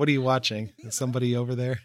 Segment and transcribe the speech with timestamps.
[0.00, 0.72] What are you watching?
[0.78, 1.80] Is somebody over there?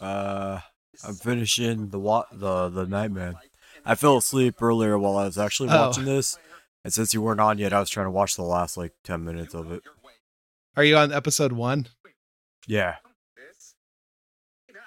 [0.00, 0.60] Uh,
[1.06, 3.34] I'm finishing the wa- the the Nightman.
[3.84, 5.88] I fell asleep earlier while I was actually Oh.
[5.88, 6.38] watching this,
[6.84, 9.26] and since you weren't on yet, I was trying to watch the last like ten
[9.26, 9.82] minutes of it.
[10.74, 11.88] Are you on episode one?
[12.66, 12.96] Yeah,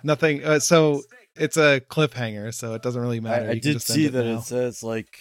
[0.04, 0.44] Nothing.
[0.44, 1.04] Uh, so
[1.36, 3.50] it's a cliffhanger, so it doesn't really matter.
[3.50, 4.40] I, I did see it that now.
[4.40, 5.20] it says like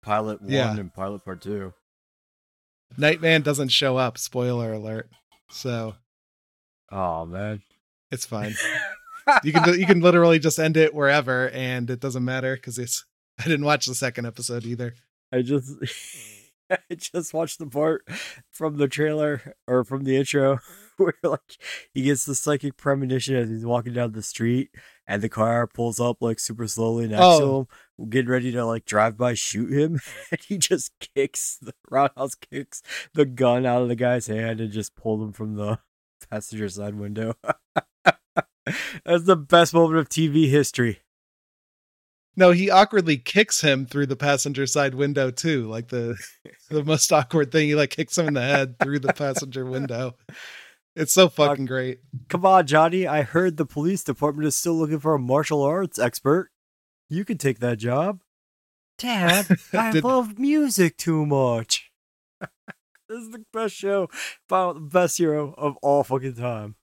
[0.00, 0.76] pilot one Yeah.
[0.76, 1.74] and pilot part two.
[2.96, 4.16] Nightman doesn't show up.
[4.16, 5.10] Spoiler alert.
[5.50, 5.96] So
[6.90, 7.62] Oh man,
[8.10, 8.54] it's fine.
[9.44, 13.04] you can you can literally just end it wherever, and it doesn't matter because it's.
[13.38, 14.94] I didn't watch the second episode either.
[15.32, 15.72] I just
[16.70, 18.04] I just watched the part
[18.50, 20.58] from the trailer or from the intro
[20.98, 21.56] where like
[21.94, 24.70] he gets the psychic premonition as he's walking down the street
[25.06, 27.40] and the car pulls up like super slowly next Oh.
[27.40, 27.56] to
[28.00, 30.00] him, getting ready to like drive by shoot him,
[30.30, 32.82] and he just kicks the roundhouse kicks
[33.14, 35.78] the gun out of the guy's hand and just pulled him from the
[36.26, 37.34] passenger side window.
[39.04, 41.00] That's the best moment of TV history.
[42.36, 45.64] No, he awkwardly kicks him through the passenger side window too.
[45.66, 46.16] Like the
[46.70, 47.68] the most awkward thing.
[47.68, 50.14] He like kicks him in the head through the passenger window.
[50.96, 52.00] It's so fucking great.
[52.28, 53.06] Come on, Johnny.
[53.06, 56.50] I heard the police department is still looking for a martial arts expert.
[57.08, 58.20] You can take that job.
[58.98, 61.89] Dad, I Did- love music too much.
[63.10, 64.08] This is the best show
[64.48, 66.76] about the best hero of all fucking time.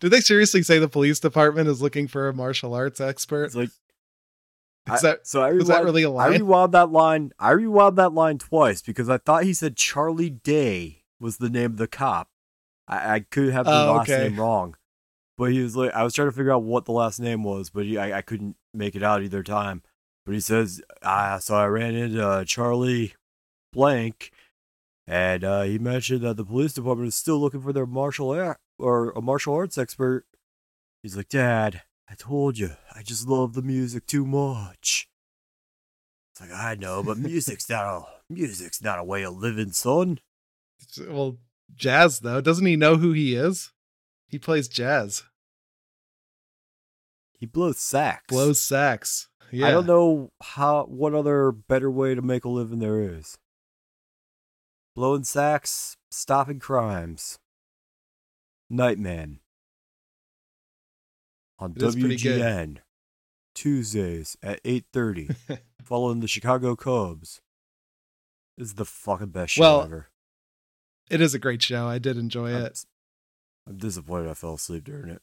[0.00, 3.44] Did they seriously say the police department is looking for a martial arts expert?
[3.44, 6.32] It's like Is I- that so I was that rewound, really a line?
[6.32, 7.32] I rewound that line.
[7.38, 11.72] I rewound that line twice because I thought he said Charlie Day was the name
[11.72, 12.28] of the cop.
[12.88, 14.24] I, I could have the Oh, last okay.
[14.28, 14.76] name wrong,
[15.38, 17.70] but he was like, I was trying to figure out what the last name was,
[17.70, 19.82] but he, I, I couldn't make it out either time.
[20.24, 23.14] But he says, ah, so I ran into uh, Charlie
[23.72, 24.30] Blank,
[25.06, 28.58] and uh, he mentioned that the police department is still looking for their martial art
[28.78, 30.24] or a martial arts expert.
[31.02, 35.08] He's like, Dad, I told you, I just love the music too much.
[36.32, 38.02] It's like I know, but music's not a
[38.32, 40.18] music's not a way of living, son.
[41.08, 41.38] well
[41.74, 42.40] jazz though?
[42.40, 43.72] Doesn't he know who he is?
[44.28, 45.22] He plays jazz,
[47.38, 48.24] He blows sax.
[48.28, 49.28] blows sax.
[49.52, 53.38] Yeah, I don't know how what other better way to make a living there is.
[54.96, 57.38] Blowing sacks, stopping crimes.
[58.70, 59.40] Nightman.
[61.58, 61.78] On It.
[61.78, 62.78] WGN.
[63.54, 65.36] Tuesdays at 8:30
[65.84, 67.42] following the Chicago Cubs.
[68.56, 70.08] This is the fucking best show Well, ever.
[71.10, 71.86] It is a great show.
[71.86, 72.86] I did enjoy I'm, it.
[73.68, 75.20] I'm disappointed I fell asleep during it.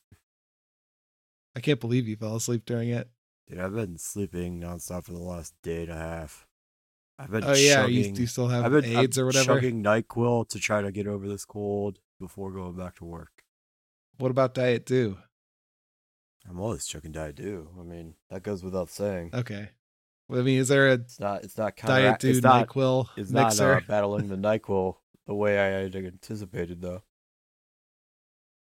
[1.56, 3.10] I can't believe you fell asleep during it.
[3.48, 6.48] Dude, I've been sleeping nonstop for the last day and a half.
[7.24, 9.56] I've been Oh yeah, you, chugging, you still have I've been AIDS I'm or whatever.
[9.56, 13.44] chugging NyQuil to try to get over this cold before going back to work.
[14.18, 15.18] What about Diet Dew?
[16.50, 17.70] I'm always chugging Diet Dew.
[17.80, 19.32] I mean, that goes without saying.
[19.34, 19.70] Okay.
[20.28, 21.44] Well, I mean, is there a It's not.
[21.44, 22.68] It's not Diet Dew It's not.
[22.68, 23.74] Nyquil It's mixer?
[23.76, 24.96] not uh, battling the Nyquil
[25.26, 27.04] the way I had anticipated, though.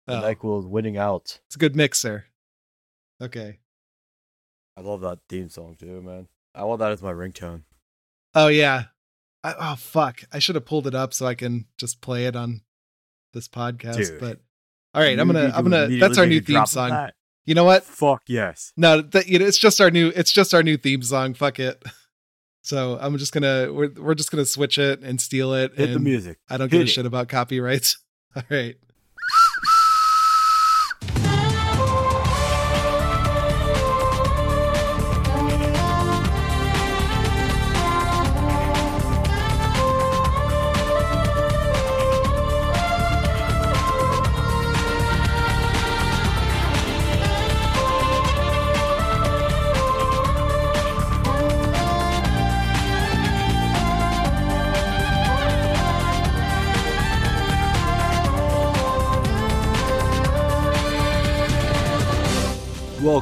[0.07, 1.41] The Oh, Nyquil is winning out.
[1.47, 2.27] it's a good mixer.
[3.23, 3.61] Okay.
[4.77, 6.29] I love that theme song too, man.
[6.55, 7.63] I want that as my ringtone.
[8.35, 8.85] Oh yeah.
[9.43, 10.23] I, oh fuck!
[10.33, 12.63] I should have pulled it up so I can just play it on
[13.35, 13.97] this podcast.
[13.97, 14.21] Dude.
[14.21, 14.41] But
[14.95, 15.89] all right, I'm gonna I'm gonna.
[15.99, 16.91] That's our new theme song.
[16.91, 17.15] that.
[17.45, 17.85] You know what?
[17.85, 18.73] Fuck yes.
[18.77, 20.09] No, that, you know, it's just our new.
[20.17, 21.35] It's just our new theme song.
[21.35, 21.83] Fuck it.
[22.67, 25.75] So I'm just gonna we're we're just gonna switch it and steal it.
[25.77, 26.39] Hit the music.
[26.49, 26.87] I don't Hit give a it.
[26.89, 27.99] shit about copyrights.
[28.37, 28.77] All right.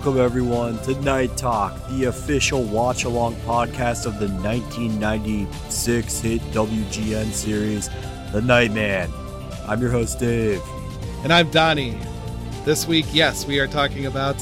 [0.03, 7.89] Welcome everyone to Night Talk, the official watch-along podcast of the 1996 hit WGN series,
[8.33, 9.13] The Nightman.
[9.69, 10.61] I'm your host Dave.
[11.23, 11.97] And I'm Donnie.
[12.65, 14.35] This week, yes, we are talking about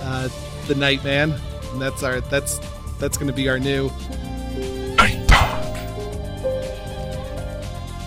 [0.00, 0.30] uh,
[0.66, 1.34] the Nightman,
[1.72, 2.58] and that's our that's
[2.98, 3.90] that's going to be our new
[4.96, 5.76] Night Talk.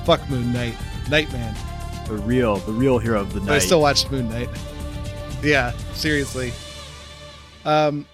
[0.06, 0.76] fuck Moon Knight,
[1.08, 1.54] Nightman.
[2.08, 3.56] The real, the real hero of the But night.
[3.58, 4.50] I still watched Moon Knight.
[5.44, 6.52] Yeah, seriously.
[7.66, 8.06] Um,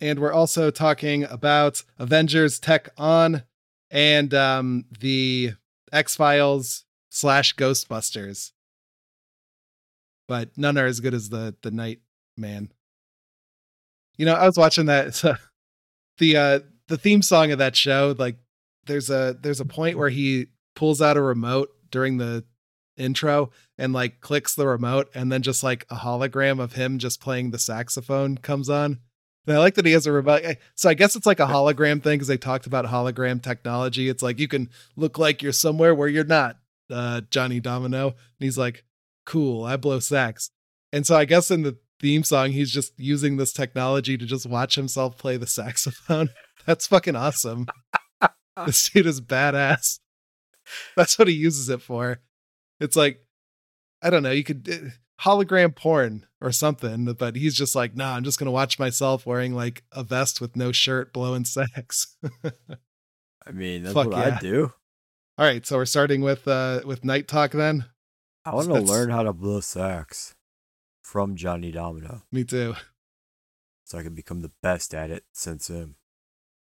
[0.00, 3.42] and we're also talking about Avengers Tech On
[3.90, 5.52] and um the
[5.92, 8.52] X Files slash Ghostbusters.
[10.28, 12.00] but none are as good as the the Night
[12.36, 12.72] Man.
[14.16, 15.34] You know, I was watching that so
[16.18, 18.14] the uh the theme song of that show.
[18.18, 18.36] Like,
[18.86, 22.44] there's a there's a point where he pulls out a remote during the
[22.96, 23.50] intro
[23.82, 27.50] and like clicks the remote, and then just like a hologram of him just playing
[27.50, 29.00] the saxophone comes on.
[29.44, 30.44] And I like that he has a remote.
[30.76, 34.08] So I guess it's like a hologram thing because they talked about hologram technology.
[34.08, 36.58] It's like you can look like you're somewhere where you're not,
[36.92, 38.10] uh, Johnny Domino.
[38.10, 38.84] And he's like,
[39.26, 40.52] cool, I blow sax.
[40.92, 44.46] And so I guess in the theme song, he's just using this technology to just
[44.46, 46.28] watch himself play the saxophone.
[46.66, 47.66] That's fucking awesome.
[48.64, 49.98] this dude is badass.
[50.96, 52.20] That's what he uses it for.
[52.78, 53.18] It's like,
[54.02, 58.14] I don't know, you could uh, hologram porn or something, but he's just like, nah,
[58.16, 62.16] I'm just gonna watch myself wearing like a vest with no shirt blowing sex.
[63.46, 64.36] I mean, that's Fuck what yeah.
[64.36, 64.72] I do.
[65.38, 67.86] All right, so we're starting with uh with night talk then.
[68.44, 70.34] I want to That's- learn how to blow sex
[71.02, 72.74] from Johnny Domino Me too.
[73.84, 75.96] so I can become the best at it since him.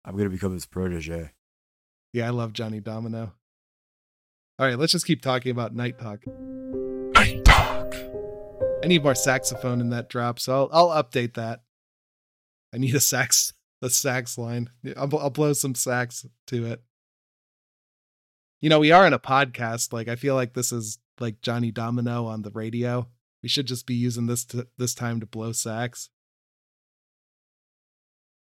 [0.04, 1.30] I'm going to become his protege.
[2.12, 3.32] Yeah, I love Johnny Domino.
[4.58, 6.20] All right, let's just keep talking about night talk.
[7.22, 7.94] Night Talk.
[8.82, 11.62] I need more saxophone in that drop, so I'll, I'll update that.
[12.74, 14.70] I need a sax, a sax line.
[14.96, 16.82] I'll, I'll blow some sax to it.
[18.60, 19.92] You know, we are in a podcast.
[19.92, 23.06] Like, I feel like this is like Johnny Domino on the radio.
[23.40, 26.10] We should just be using this to, this time to blow sax.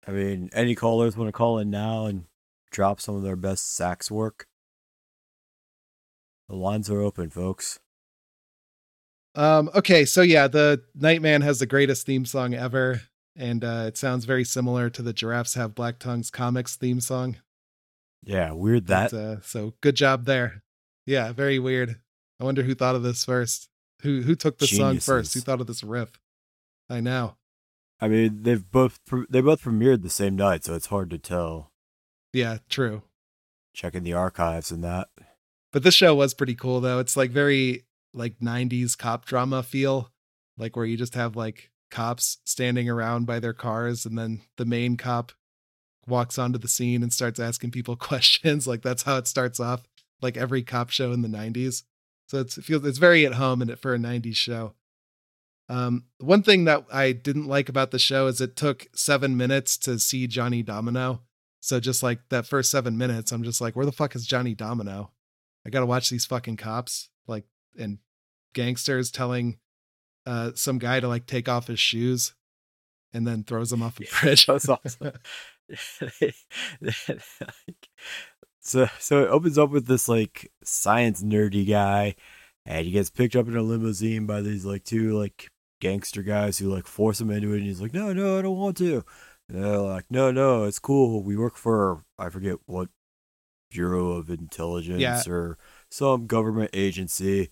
[0.07, 2.27] I mean, any callers want to call in now and
[2.71, 4.47] drop some of their best sax work?
[6.49, 7.81] The lines are open, folks.
[9.35, 13.03] Um, okay, so yeah, the Nightman has the greatest theme song ever,
[13.35, 17.37] and uh, it sounds very similar to the Giraffes Have Black Tongues comics theme song.
[18.25, 19.11] Yeah, weird that.
[19.11, 20.63] But, uh, so good job there.
[21.07, 21.99] Yeah, very weird.
[22.41, 23.69] I wonder who thought of this first.
[24.03, 25.35] Who who took the song first?
[25.35, 26.21] Who thought of this riff?
[26.91, 27.37] I know.
[28.01, 28.99] I mean, they've both
[29.31, 31.71] they both premiered the same night, so it's hard to tell.
[32.33, 33.03] Yeah, true.
[33.75, 35.09] Checking the archives and that.
[35.73, 36.99] But this show was pretty cool though.
[36.99, 37.85] It's like very
[38.15, 40.11] like 90s cop drama feel,
[40.57, 44.65] like where you just have like cops standing around by their cars and then the
[44.65, 45.33] main cop
[46.07, 48.67] walks onto the scene and starts asking people questions.
[48.67, 49.83] Like that's how it starts off,
[50.21, 51.83] like every cop show in the 90s.
[52.29, 54.75] So it's, it feels it's very at home in it for a 90s show.
[55.69, 59.79] Um, one thing that I didn't like about the show is it took seven minutes
[59.79, 61.23] to see Johnny Domino.
[61.61, 64.55] So just like that first seven minutes, I'm just like, where the fuck is Johnny
[64.55, 65.13] Domino?
[65.65, 67.45] I gotta watch these fucking cops like
[67.79, 67.99] and
[68.55, 69.59] gangsters telling
[70.27, 72.35] uh some guy to like take off his shoes
[73.13, 74.47] and then throws him off a bridge.
[74.47, 75.13] That's awesome.
[78.61, 82.15] so so it opens up with this like science nerdy guy
[82.65, 85.49] and he gets picked up in a limousine by these like two like
[85.81, 88.57] gangster guys who like force him into it and he's like no no i don't
[88.57, 89.03] want to
[89.49, 92.89] and they're like no no it's cool we work for i forget what
[93.71, 95.23] bureau of intelligence Yeah.
[95.27, 95.59] or
[95.93, 97.51] some government agency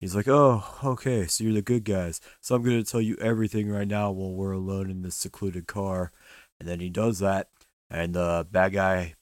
[0.00, 3.16] he's like oh okay so you're the good guys so i'm going to tell you
[3.20, 6.10] everything right now while we're alone in this secluded car
[6.62, 7.48] and then he does that,
[7.90, 9.14] and the bad guy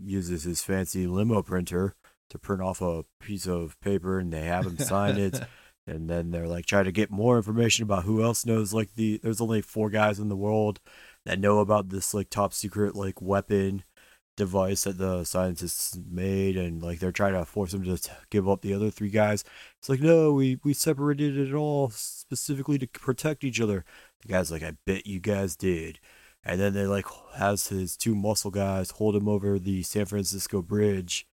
[0.00, 1.96] uses his fancy limo printer
[2.30, 5.40] to print off a piece of paper, and they have him sign it.
[5.86, 8.72] And then they're like trying to get more information about who else knows.
[8.72, 10.80] Like the there's only four guys in the world
[11.26, 13.82] that know about this like top secret like weapon
[14.36, 17.98] device that the scientists made, and like they're trying to force him to
[18.30, 19.44] give up the other three guys.
[19.78, 23.84] It's like no, we we separated it all specifically to protect each other.
[24.22, 26.00] The guy's like, I bet you guys did.
[26.44, 30.60] And then they like has his two muscle guys hold him over the San Francisco
[30.62, 31.26] Bridge,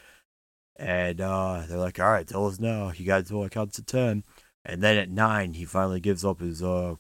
[0.78, 2.92] and uh, they're like, "All right, tell us now.
[2.96, 4.24] You got until I count to ten.
[4.66, 6.96] And then at nine, he finally gives up his uh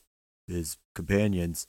[0.47, 1.67] his companions.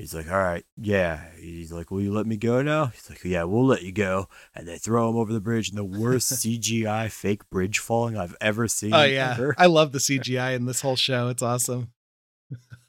[0.00, 3.22] He's like, "All right, yeah." He's like, "Will you let me go now?" He's like,
[3.22, 6.32] "Yeah, we'll let you go." And they throw him over the bridge in the worst
[6.44, 8.94] CGI fake bridge falling I've ever seen.
[8.94, 9.54] Oh yeah, ever.
[9.58, 11.28] I love the CGI in this whole show.
[11.28, 11.92] It's awesome.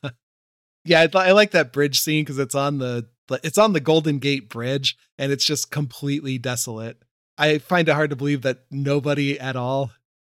[0.85, 3.09] yeah, I, I like that bridge scene because it's on the
[3.43, 7.03] it's on the Golden Gate Bridge and it's just completely desolate.
[7.37, 9.91] I find it hard to believe that nobody at all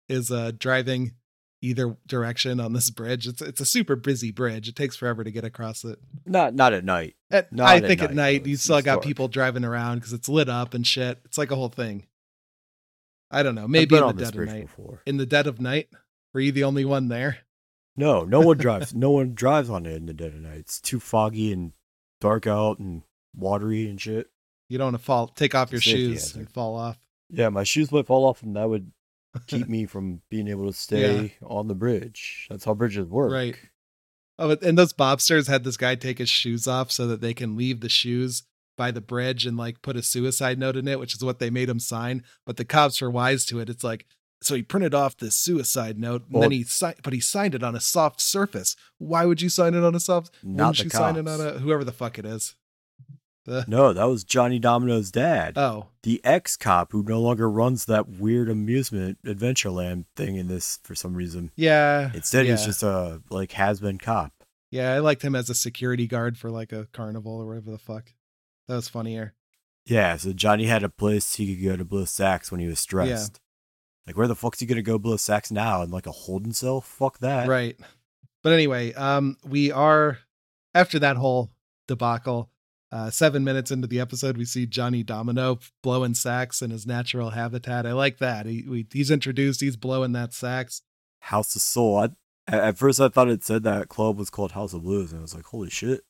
[0.10, 1.14] is uh, driving
[1.64, 3.26] either direction on this bridge.
[3.28, 4.68] It's it's a super busy bridge.
[4.68, 5.98] It takes forever to get across it.
[6.26, 7.16] Not not at night.
[7.32, 9.04] At, Not I at think at night, night you still got dark.
[9.06, 11.20] people driving around because it's lit up and shit.
[11.26, 12.06] It's like a whole thing.
[13.32, 13.68] I don't know.
[13.68, 14.62] Maybe in the dead of night.
[14.68, 15.02] before.
[15.08, 15.90] In the dead of night,
[16.34, 17.40] were you the only one there?
[17.96, 18.94] No, no one drives.
[18.94, 20.60] no one drives on it in the dead of night.
[20.60, 21.72] It's too foggy and
[22.22, 23.04] dark out and
[23.36, 24.30] watery and shit.
[24.70, 26.40] You don't want to fall, take off your Safety shoes hazard.
[26.40, 26.98] and fall off.
[27.30, 28.92] Yeah, my shoes might fall off, and that would
[29.48, 32.48] keep me from being able to stay on the bridge.
[32.50, 33.32] That's how bridges work.
[33.32, 33.56] Right.
[34.40, 37.34] Oh, but- and those mobsters had this guy take his shoes off so that they
[37.34, 38.44] can leave the shoes
[38.76, 41.50] by the bridge and like put a suicide note in it, which is what they
[41.52, 42.24] made him sign.
[42.46, 43.70] But the cops were wise to it.
[43.70, 44.06] It's like,
[44.42, 47.56] so he printed off this suicide note, and Well- then he signed, but he signed
[47.56, 48.76] it on a soft surface.
[48.98, 50.32] Why would you sign it on a soft?
[50.44, 52.56] Not Wouldn't the you sign it on a whoever the fuck it is?
[53.46, 55.58] No, that was Johnny Domino's dad.
[55.58, 60.80] oh, the ex cop who no longer runs that weird amusement Adventureland thing in this
[60.84, 61.52] for some reason.
[61.56, 62.12] yeah.
[62.14, 64.32] Instead, he's just a like has been cop.
[64.72, 64.94] yeah.
[64.94, 68.14] I liked him as a security guard for like a carnival or whatever the fuck.
[68.68, 69.34] That was funnier.
[69.86, 72.80] Yeah, so Johnny had a place he could go to blow sacks when he was
[72.80, 73.42] stressed.
[74.08, 75.82] Like, where the fuck's he gonna go blow sacks now?
[75.82, 76.80] In like a holding cell?
[76.80, 77.48] Fuck that.
[77.50, 77.78] right
[78.42, 80.20] but anyway um we are
[80.74, 81.50] after that whole
[81.88, 82.50] debacle
[82.94, 87.32] uh seven minutes into the episode we see johnny domino blowing sax in his natural
[87.32, 90.82] habitat i like that he we, he's introduced he's blowing that sax
[91.20, 91.98] House of Soul.
[92.00, 92.04] I,
[92.48, 95.20] at at first, I thought it said that club was called House of Blues, and
[95.20, 96.02] I was like, holy shit.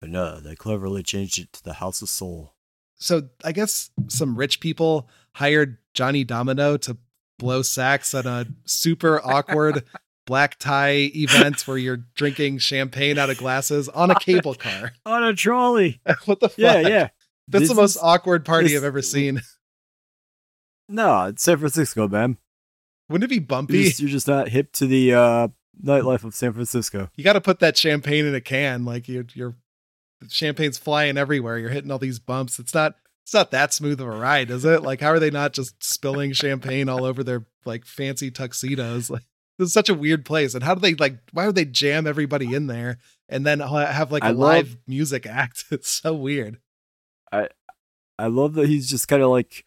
[0.00, 2.54] But no, they cleverly changed it to the House of Soul.
[2.98, 6.96] so i guess some rich people hired johnny domino to
[7.38, 9.84] blow sax at a super awkward
[10.26, 15.22] black tie events where you're drinking champagne out of glasses on a cable car On
[15.24, 16.00] a trolley.
[16.26, 17.08] what the fuck Yeah, yeah.
[17.48, 19.40] that's This the most is- awkward party this- i've ever seen
[20.88, 22.36] No, it's San Francisco, man.
[23.08, 25.48] wouldn't it be You're bumpy just, you're just not hip to the uh,
[25.84, 27.10] nightlife of San Francisco.
[27.16, 28.84] you got to put that champagne in a can.
[28.84, 29.56] Like you're, you're
[30.28, 31.58] champagne's flying everywhere.
[31.58, 32.58] You're hitting all these bumps.
[32.60, 34.82] It's not, it's not that smooth of a ride, is it?
[34.82, 39.10] Like, how are they not just spilling champagne all over their like fancy tuxedos?
[39.10, 39.24] Like,
[39.58, 40.54] this is such a weird place.
[40.54, 41.18] And how do they like?
[41.32, 42.98] Why would they jam everybody in there
[43.28, 45.64] and then have like a I love- live music act?
[45.70, 46.58] It's so weird.
[47.32, 47.48] I
[48.18, 49.64] I love that he's just kind of like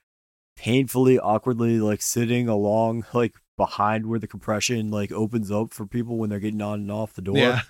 [0.55, 6.17] painfully, awkwardly like sitting along like behind where the compression like opens up for people
[6.17, 7.37] when they're getting on and off the door.
[7.37, 7.61] Yeah,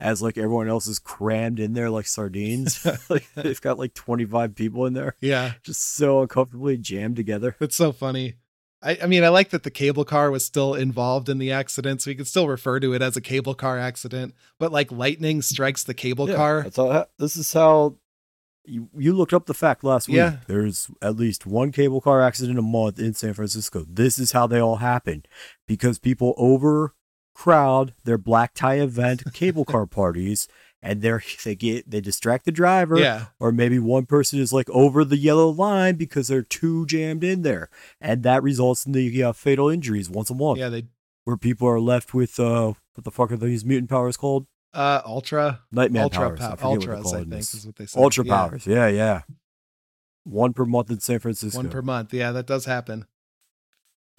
[0.00, 2.84] As like everyone else is crammed in there like sardines.
[3.08, 5.52] like they've got like 25 people in there, yeah.
[5.62, 7.56] just so uncomfortably jammed together.
[7.60, 8.34] It's so funny.
[8.82, 12.00] I, I mean, I like that the cable car was still involved in the accident,
[12.00, 14.34] so we can still refer to it as a cable car accident.
[14.58, 16.62] But like lightning strikes the cable Yeah, car.
[16.62, 17.96] That's how, this is how
[18.64, 20.16] you, you looked up the fact last week.
[20.16, 20.36] Yeah.
[20.46, 23.84] There's at least one cable car accident a month in San Francisco.
[23.88, 25.24] This is how they all happen
[25.66, 30.48] because people overcrowd their black tie event cable car parties
[30.82, 34.68] and they're they get they distract the driver Yeah, or maybe one person is like
[34.70, 37.68] over the yellow line because they're too jammed in there
[38.00, 40.68] and that results in the uh, fatal injuries once a month yeah.
[40.68, 40.86] They
[41.24, 45.00] where people are left with uh what the fuck are these mutant powers called uh
[45.04, 47.14] ultra nightman ultra powers I pow- forget what ultras.
[47.14, 48.00] I think is what they say.
[48.00, 48.66] Ultra Yeah, powers.
[48.66, 49.22] Yeah, yeah.
[50.24, 51.58] One per month in San Francisco.
[51.58, 52.12] one per month.
[52.14, 53.06] Yeah, that does happen.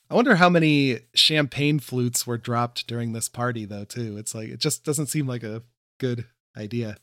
[0.10, 3.86] I wonder how many champagne flutes were dropped during this party, though.
[3.86, 5.64] Too, it's like it just doesn't seem like a
[6.00, 6.26] good
[6.58, 6.98] idea.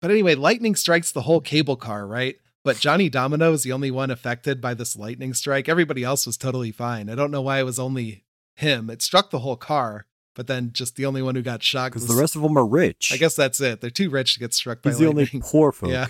[0.00, 2.36] But anyway, lightning strikes the whole cable car, right?
[2.62, 5.68] But Johnny Domino is the only one affected by this lightning strike.
[5.68, 7.10] Everybody else was totally fine.
[7.10, 8.88] I don't know why it was only him.
[8.88, 12.08] It struck the whole car, but then just the only one who got shocked Because
[12.08, 13.10] the rest of them are rich.
[13.12, 13.80] I guess that's it.
[13.80, 15.90] They're too rich to get struck by he's the only poor folk.
[15.90, 16.06] Yeah.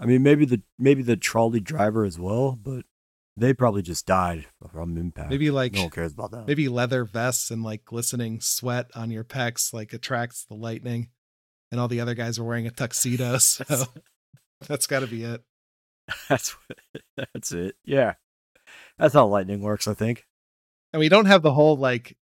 [0.00, 2.84] I mean, maybe the maybe the trolley driver as well, but
[3.36, 5.30] they probably just died from impact.
[5.30, 6.46] Maybe like no one cares about that.
[6.48, 11.08] maybe leather vests and like glistening sweat on your pecs like attracts the lightning
[11.70, 13.64] and all the other guys are wearing a tuxedo so
[14.66, 15.42] that's got to be it
[16.28, 16.56] that's
[17.16, 17.76] that's it.
[17.84, 18.14] Yeah,
[18.98, 19.86] that's how lightning works.
[19.86, 20.26] I think.
[20.92, 22.16] and we don't have the whole like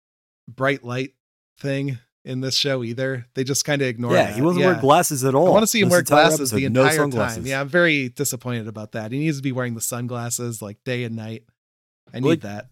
[0.48, 1.14] bright light
[1.60, 4.34] thing in this show either they just kind of ignore yeah, that.
[4.34, 4.66] he wasn't Yeah.
[4.66, 5.46] wearing glasses at all.
[5.46, 7.46] I want to see him wear entire glasses the episode, no entire time.
[7.46, 9.12] Yeah, I'm very disappointed about that.
[9.12, 11.44] He needs to be wearing the sunglasses like day and night.
[12.12, 12.66] I need that.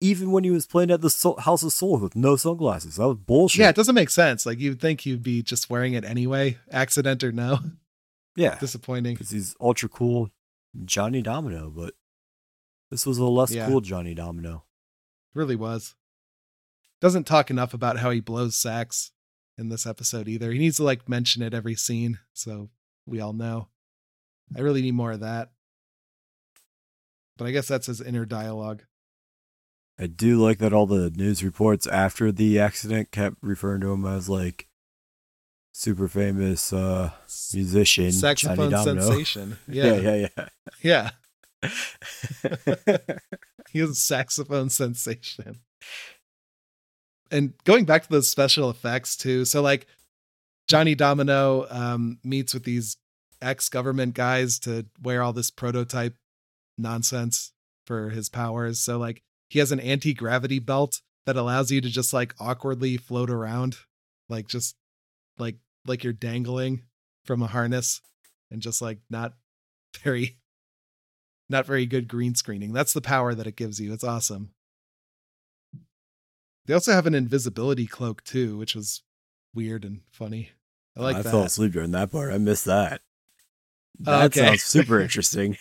[0.00, 3.06] Even when he was playing at the Soul, House of Soul with no sunglasses, that
[3.08, 3.60] was bullshit.
[3.60, 4.44] Yeah, it doesn't make sense.
[4.44, 7.58] Like you'd think he'd be just wearing it anyway, accident or no.
[8.36, 9.14] yeah, Disappointing.
[9.14, 10.30] because he's ultra cool
[10.84, 11.94] Johnny Domino, but
[12.90, 13.66] this was a less Yeah.
[13.68, 14.64] cool Johnny Domino.
[15.34, 15.94] Really was.
[17.00, 19.12] Doesn't talk enough about how he blows sax
[19.56, 20.52] in this episode either.
[20.52, 22.68] He needs to like mention it every scene so
[23.06, 23.68] we all know.
[24.54, 25.52] I really need more of that.
[27.38, 28.82] But I guess that's his inner dialogue.
[29.98, 34.04] I do like that all the news reports after the accident kept referring to him
[34.04, 34.68] as like
[35.72, 37.10] super famous uh
[37.52, 39.58] musician Saxophone sensation.
[39.68, 40.14] Yeah, Yeah.
[40.14, 40.48] yeah,
[40.82, 41.10] Yeah.
[41.62, 42.98] yeah.
[43.70, 45.60] He is a saxophone sensation.
[47.30, 49.44] And going back to those special effects too.
[49.44, 49.86] So like
[50.68, 52.96] Johnny Domino um meets with these
[53.42, 56.14] ex-government guys to wear all this prototype
[56.78, 57.52] nonsense
[57.86, 58.78] for his powers.
[58.80, 63.30] So like he has an anti-gravity belt that allows you to just like awkwardly float
[63.30, 63.76] around
[64.28, 64.76] like just
[65.38, 66.82] like like you're dangling
[67.24, 68.00] from a harness
[68.50, 69.32] and just like not
[70.02, 70.38] very
[71.48, 72.72] not very good green screening.
[72.72, 73.92] That's the power that it gives you.
[73.92, 74.50] It's awesome.
[76.66, 79.02] They also have an invisibility cloak too, which was
[79.54, 80.50] weird and funny.
[80.96, 81.30] I oh, like I that.
[81.30, 82.32] fell asleep during that part.
[82.32, 83.00] I missed that.
[84.04, 84.46] Oh, That okay.
[84.46, 85.56] sounds super interesting.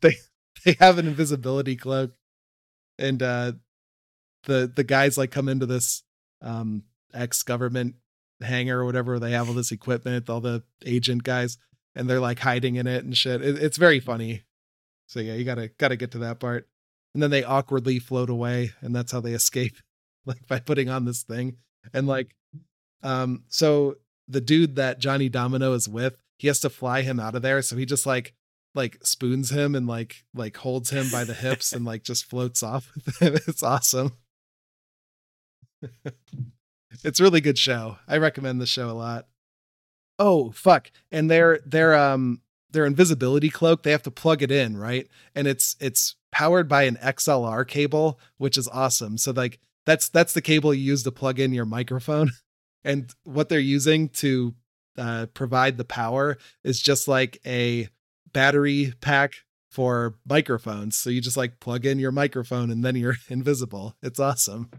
[0.00, 0.16] They
[0.64, 2.12] they have an invisibility cloak
[3.00, 3.52] and uh
[4.44, 6.02] the the guys like come into this
[6.42, 7.94] um ex government
[8.40, 11.58] hangar or whatever they have all this equipment all the agent guys
[11.94, 13.42] and they're like hiding in it and shit.
[13.42, 14.44] It, it's very funny.
[15.06, 16.68] So yeah you gotta gotta get to that part.
[17.14, 19.76] And then they awkwardly float away and that's how they escape
[20.26, 21.56] like by putting on this thing.
[21.92, 22.34] And like
[23.02, 23.96] um so
[24.28, 27.62] the dude that johnny domino is with he has to fly him out of there
[27.62, 28.34] so he just like
[28.74, 32.62] like spoons him and like like holds him by the hips and like just floats
[32.62, 33.34] off with him.
[33.46, 34.12] It's awesome.
[37.04, 37.98] it's really good show.
[38.06, 39.26] I recommend the show a lot.
[40.18, 40.90] Oh fuck.
[41.10, 45.08] And their their um their invisibility cloak, they have to plug it in, right?
[45.34, 49.18] And it's it's powered by an XLR cable, which is awesome.
[49.18, 52.30] So like that's that's the cable you use to plug in your microphone.
[52.82, 54.54] And what they're using to
[54.96, 57.90] uh, provide the power is just like a
[58.32, 59.34] battery pack
[59.70, 60.96] for microphones.
[60.96, 63.96] So you just like plug in your microphone and then you're invisible.
[64.02, 64.70] It's awesome.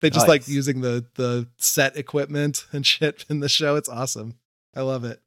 [0.00, 3.76] They just like using the the set equipment and shit in the show.
[3.76, 4.34] It's awesome.
[4.76, 5.22] I love it.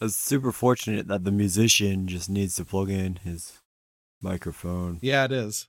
[0.00, 3.58] I was super fortunate that the musician just needs to plug in his
[4.22, 4.98] microphone.
[5.02, 5.68] Yeah, it is.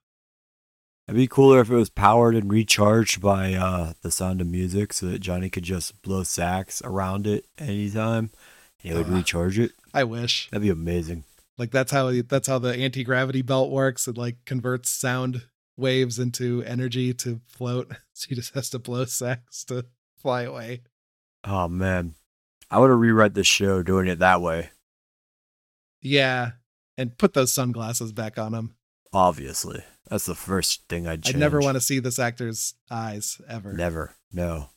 [1.06, 4.94] It'd be cooler if it was powered and recharged by uh, the sound of music
[4.94, 8.32] so that Johnny could just blow sax around it anytime
[8.84, 9.16] it would Uh.
[9.16, 9.72] recharge it.
[9.94, 10.50] I wish.
[10.50, 11.24] That'd be amazing.
[11.58, 14.08] Like that's how that's how the anti-gravity belt works.
[14.08, 15.44] It like converts sound
[15.78, 17.92] waves into energy to float.
[18.14, 19.86] So he just has to blow sax to
[20.16, 20.82] fly away.
[21.44, 22.14] Oh, man.
[22.70, 24.70] I would have rewrite this show doing it that way,
[26.02, 26.52] Yeah.
[26.98, 28.76] And put those sunglasses back on him.
[29.14, 29.84] obviously.
[30.08, 31.36] That's the first thing I'd change.
[31.36, 33.74] I'd never want to see this actor's eyes ever.
[33.74, 34.14] Never.
[34.32, 34.70] No.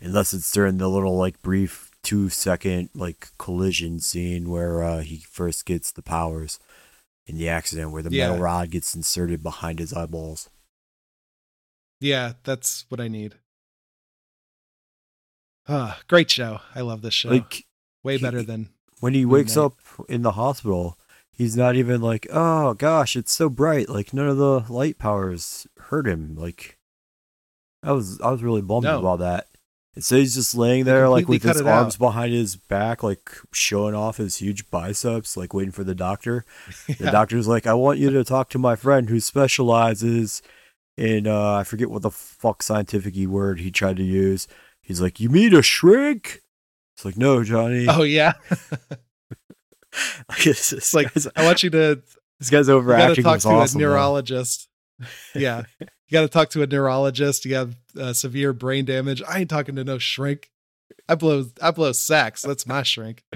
[0.00, 5.18] Unless it's during the little like brief two second like collision scene where uh, he
[5.18, 6.58] first gets the powers
[7.26, 8.28] in the accident where the Yeah.
[8.28, 10.48] metal rod gets inserted behind his eyeballs.
[12.00, 13.34] Yeah, that's what I need.
[15.68, 16.60] Ah, great show.
[16.74, 17.28] I love this show.
[17.30, 17.64] Like
[18.02, 19.66] Way he- better than when he wakes Midnight.
[19.66, 20.98] up in the hospital,
[21.32, 25.66] he's not even like, "Oh gosh, it's so bright." Like none of the light powers
[25.78, 26.34] hurt him.
[26.36, 26.78] Like
[27.82, 28.98] I was I was really bummed No.
[28.98, 29.48] about that.
[29.94, 31.98] And so he's just laying there like with his arms out.
[31.98, 36.44] behind his back, like showing off his huge biceps, like waiting for the doctor.
[36.86, 40.42] The doctor's like, I want you to talk to my friend who specializes
[40.96, 44.46] in uh I forget what the fuck scientific word he tried to use.
[44.80, 46.42] He's like, You mean a shrink?
[46.96, 47.86] It's like, no, Johnny.
[47.88, 48.34] Oh yeah.
[50.38, 52.02] it's It's like I want you to
[52.38, 53.22] this guy's you overacting.
[53.24, 54.68] gotta talk to awesome, a neurologist.
[55.34, 55.62] Yeah.
[56.10, 57.44] You gotta talk to a neurologist.
[57.44, 59.22] You have uh, severe brain damage.
[59.28, 60.50] I ain't talking to no shrink.
[61.08, 62.42] I blow I blow sacks.
[62.42, 63.24] That's my shrink.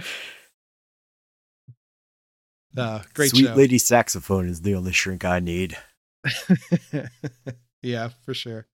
[2.77, 3.55] Uh, great Sweet show.
[3.55, 5.77] lady saxophone is the only shrink I need.
[7.83, 8.67] yeah, for sure.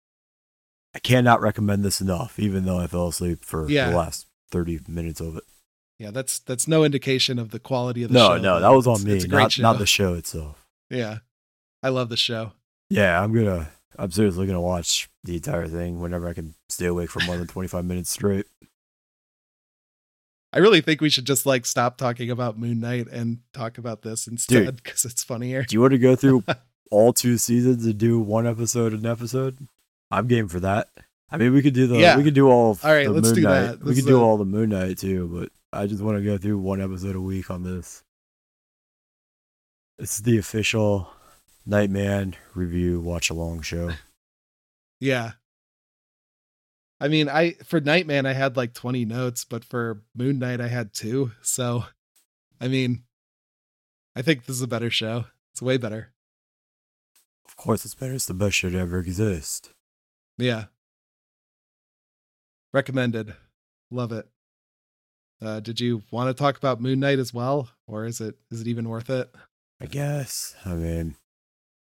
[0.96, 3.90] I cannot recommend this enough, even though I fell asleep for Yeah.
[3.90, 5.44] the last thirty minutes of it.
[5.98, 8.42] Yeah, that's that's no indication of the quality of the No, show.
[8.42, 10.66] no, but that was on it's- me, It's not not the show itself.
[10.90, 11.18] Yeah.
[11.84, 12.54] I love the show.
[12.90, 13.70] Yeah, I'm gonna.
[13.98, 17.48] I'm seriously gonna watch the entire thing whenever I can stay awake for more than
[17.48, 18.46] 25 minutes straight.
[20.52, 24.02] I really think we should just like stop talking about Moon Knight and talk about
[24.02, 25.64] this instead because it's funnier.
[25.64, 26.44] Do you want to go through
[26.92, 29.68] all two seasons and do one episode an episode?
[30.10, 30.90] I'm game for that.
[31.32, 32.18] I mean, we could do the Yeah.
[32.18, 32.72] we could do all.
[32.72, 33.62] Of All right, let's Moon do Knight.
[33.68, 33.84] that.
[33.84, 36.38] We could do a- all the Moon Knight too, but I just want to go
[36.40, 38.04] through one episode a week on this.
[40.00, 41.12] It's the official
[41.70, 43.92] Nightman review watch along show.
[45.02, 45.32] Yeah.
[47.00, 50.68] I mean, I for Nightman I had like 20 notes, but for Moon Knight I
[50.68, 51.32] had two.
[51.42, 51.86] So,
[52.60, 53.04] I mean,
[54.14, 55.24] I think this is a better show.
[55.54, 56.12] It's way better.
[57.48, 58.14] Of course, it's better.
[58.14, 59.72] It's the best show to ever exist.
[60.38, 60.66] Yeah.
[62.74, 63.36] Recommended.
[63.90, 64.28] Love it.
[65.42, 68.60] Uh, did you want to talk about Moon Knight as well, or is it is
[68.60, 69.34] it even worth it?
[69.80, 70.56] I guess.
[70.66, 71.16] I mean,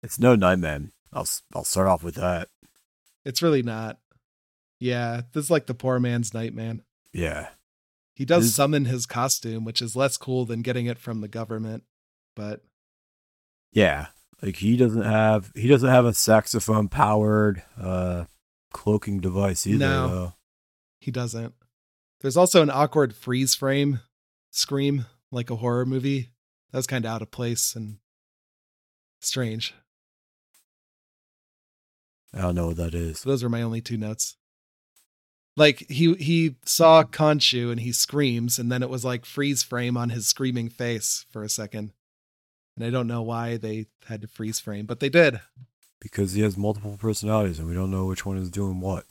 [0.03, 0.91] it's no Nightman.
[1.13, 2.47] I'll I'll start off with that.
[3.25, 3.99] It's really not.
[4.79, 6.81] Yeah, this is like the poor man's Nightman.
[7.13, 7.49] Yeah.
[8.15, 11.27] He does Is- summon his costume, which is less cool than getting it from the
[11.27, 11.83] government.
[12.35, 12.61] But
[13.71, 14.07] Yeah.
[14.41, 18.25] Like he doesn't have he doesn't have a saxophone powered uh
[18.73, 20.07] cloaking device either No.
[20.07, 20.33] though.
[20.99, 21.53] He doesn't.
[22.21, 23.99] There's also an awkward freeze frame
[24.51, 26.29] scream like a horror movie.
[26.71, 27.97] That was kind of out of place and
[29.19, 29.73] strange.
[32.33, 33.19] I don't know what that is.
[33.19, 34.37] So those are my only two notes.
[35.57, 39.97] Like he he saw Khonshu and he screams, and then it was like freeze frame
[39.97, 41.91] on his screaming face for a second.
[42.77, 45.41] And I don't know why they had to freeze frame, but they did.
[45.99, 49.05] Because he has multiple personalities and we don't know which one is doing what.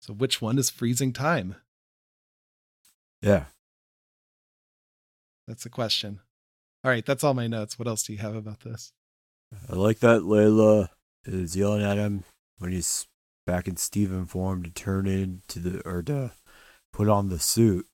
[0.00, 1.56] So which one is freezing time?
[3.20, 3.44] Yeah.
[5.46, 6.20] That's the question.
[6.82, 7.78] All right, that's all my notes.
[7.78, 8.92] What else do you have about this?
[9.70, 10.88] I like that Layla
[11.24, 12.24] is yelling at him
[12.58, 13.06] when he's
[13.46, 16.32] back in Steven form to turn into the or to
[16.92, 17.86] put on the suit.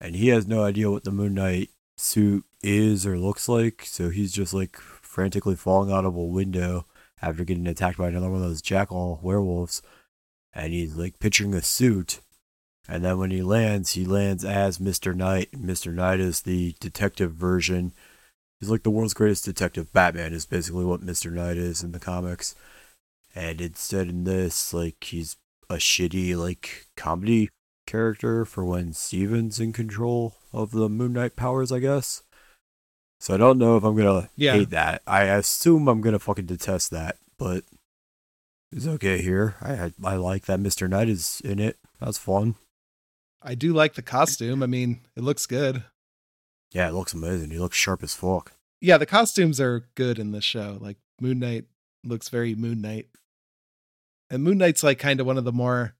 [0.00, 4.10] And he has no idea what the Moon Knight suit is or looks like, so
[4.10, 6.86] he's just like frantically falling out of a window
[7.20, 9.82] after getting attacked by another one of those jackal werewolves.
[10.52, 12.20] And he's like picturing a suit.
[12.88, 15.14] And then when he lands, he lands as Mr.
[15.14, 15.52] Knight.
[15.52, 15.94] Mr.
[15.94, 17.92] Knight is the detective version
[18.62, 19.92] He's like the world's greatest detective.
[19.92, 21.32] Batman is basically what Mr.
[21.32, 22.54] Knight is in the comics.
[23.34, 25.36] And instead in this, like he's
[25.70, 27.48] a shitty like comedy
[27.86, 32.22] character for when Steven's in control of the Moon Knight powers, I guess.
[33.20, 34.52] So I don't know if I'm gonna Yeah.
[34.54, 35.02] hate that.
[35.06, 37.64] I assume I'm gonna fucking detest that, but
[38.70, 39.56] it's okay here.
[39.60, 40.88] I I, I like that Mr.
[40.88, 41.78] Knight is in it.
[42.00, 42.56] That's fun.
[43.40, 44.62] I do like the costume.
[44.62, 45.84] I mean, it looks good.
[46.72, 47.50] Yeah, it looks amazing.
[47.50, 48.52] He looks sharp as fuck.
[48.80, 50.78] Yeah, the costumes are good in this show.
[50.80, 51.64] Like Moon Knight
[52.04, 53.08] looks very Moon Knight.
[54.32, 55.94] And Moon Knight's like kind of one of the more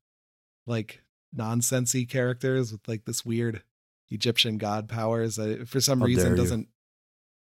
[0.66, 1.02] like
[1.36, 3.62] nonsensy characters with like this weird
[4.08, 6.68] Egyptian god powers that for some How reason doesn't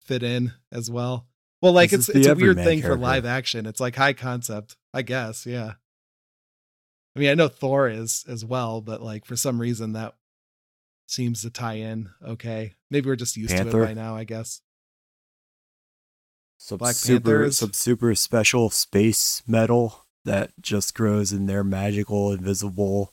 [0.00, 1.26] fit in as well.
[1.60, 3.66] Well, like This it's it's a weird thing for live action.
[3.66, 5.74] It's like high concept, I guess, yeah.
[7.14, 10.14] I mean, I know Thor is as well, but like for some reason that
[11.06, 12.72] seems to tie in okay.
[12.90, 14.62] Maybe we're just used to it by now, I guess.
[16.56, 17.58] some Black super Panthers.
[17.58, 23.12] some super special space metal that just grows in their magical invisible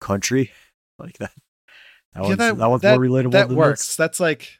[0.00, 0.52] country.
[1.00, 1.30] Like that
[2.12, 3.86] that one's, that, one's more relatable that than works.
[3.86, 3.94] This.
[3.94, 4.58] that's like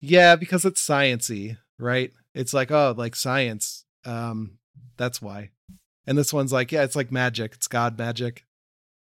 [0.00, 2.10] yeah because it's sciency right?
[2.34, 4.58] It's like oh like science um
[4.96, 5.50] that's why.
[6.04, 7.52] And this one's like yeah it's like magic.
[7.54, 8.44] It's god magic.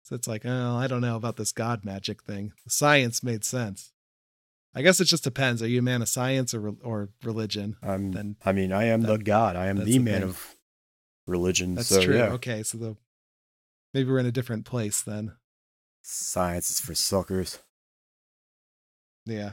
[0.03, 2.53] So it's like oh i don't know about this god magic thing.
[2.63, 3.91] The science made sense.
[4.73, 5.61] I guess it just depends.
[5.61, 7.75] Are you a man of science or or religion?
[7.83, 9.57] I'm, then i mean i am the god.
[9.57, 10.29] I am the the man thing.
[10.29, 10.55] of
[11.31, 12.95] religion that's so true yeah okay so the
[13.93, 15.33] maybe we're in a different place then
[16.01, 17.59] science is for suckers
[19.25, 19.51] yeah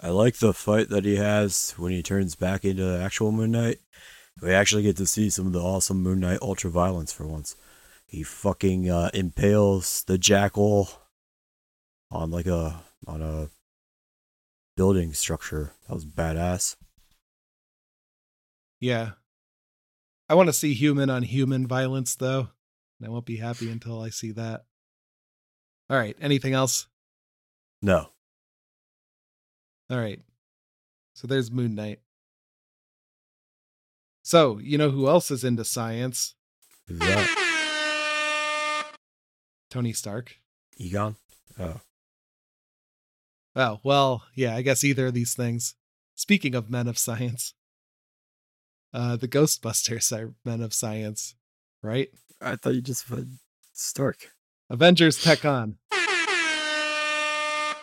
[0.00, 3.52] i like the fight that he has when he turns back into the actual moon
[3.52, 3.78] knight
[4.42, 7.56] we actually get to see some of the awesome moon knight ultra violence for once
[8.06, 10.88] he fucking uh, impales the jackal
[12.10, 13.48] on like a on a
[14.76, 15.72] building structure.
[15.88, 16.76] That was badass.
[18.80, 19.12] Yeah.
[20.28, 22.48] I want to see human on human violence though.
[22.98, 24.64] And I won't be happy until I see that.
[25.90, 26.16] All right.
[26.20, 26.86] Anything else?
[27.82, 28.08] No,
[29.90, 30.20] All right.
[31.12, 32.00] So there's Moon Knight.
[34.22, 36.34] So, you know who else is into science?
[39.70, 40.36] Tony Stark.
[40.78, 41.16] Egon.
[41.58, 41.80] Oh,
[43.56, 45.74] Oh, well, yeah, I guess either of these things.
[46.16, 47.54] Speaking of men of science,
[48.94, 51.34] uh, the Ghostbusters are men of science,
[51.82, 52.08] right?
[52.40, 53.28] I thought you just said
[53.72, 54.30] Stark.
[54.70, 55.76] Avengers Tech On.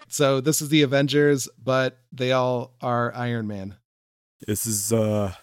[0.07, 3.75] So this is the Avengers, but they all are Iron Man.
[4.47, 5.33] This is uh,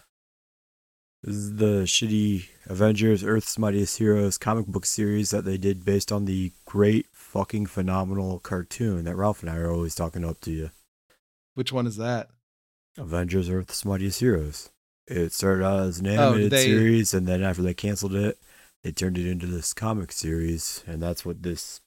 [1.23, 6.11] this is the shitty Avengers: Earth's Mightiest Heroes comic book series that they did based
[6.11, 10.51] on the great fucking phenomenal cartoon that Ralph and I are always talking up to
[10.51, 10.71] you.
[11.55, 12.31] Which one is that?
[12.97, 14.71] Avengers: Earth's Mightiest Heroes.
[15.09, 18.39] It started out as an Oh, animated they- series, and then after they canceled it,
[18.85, 21.81] they turned it into this comic series, and that's what this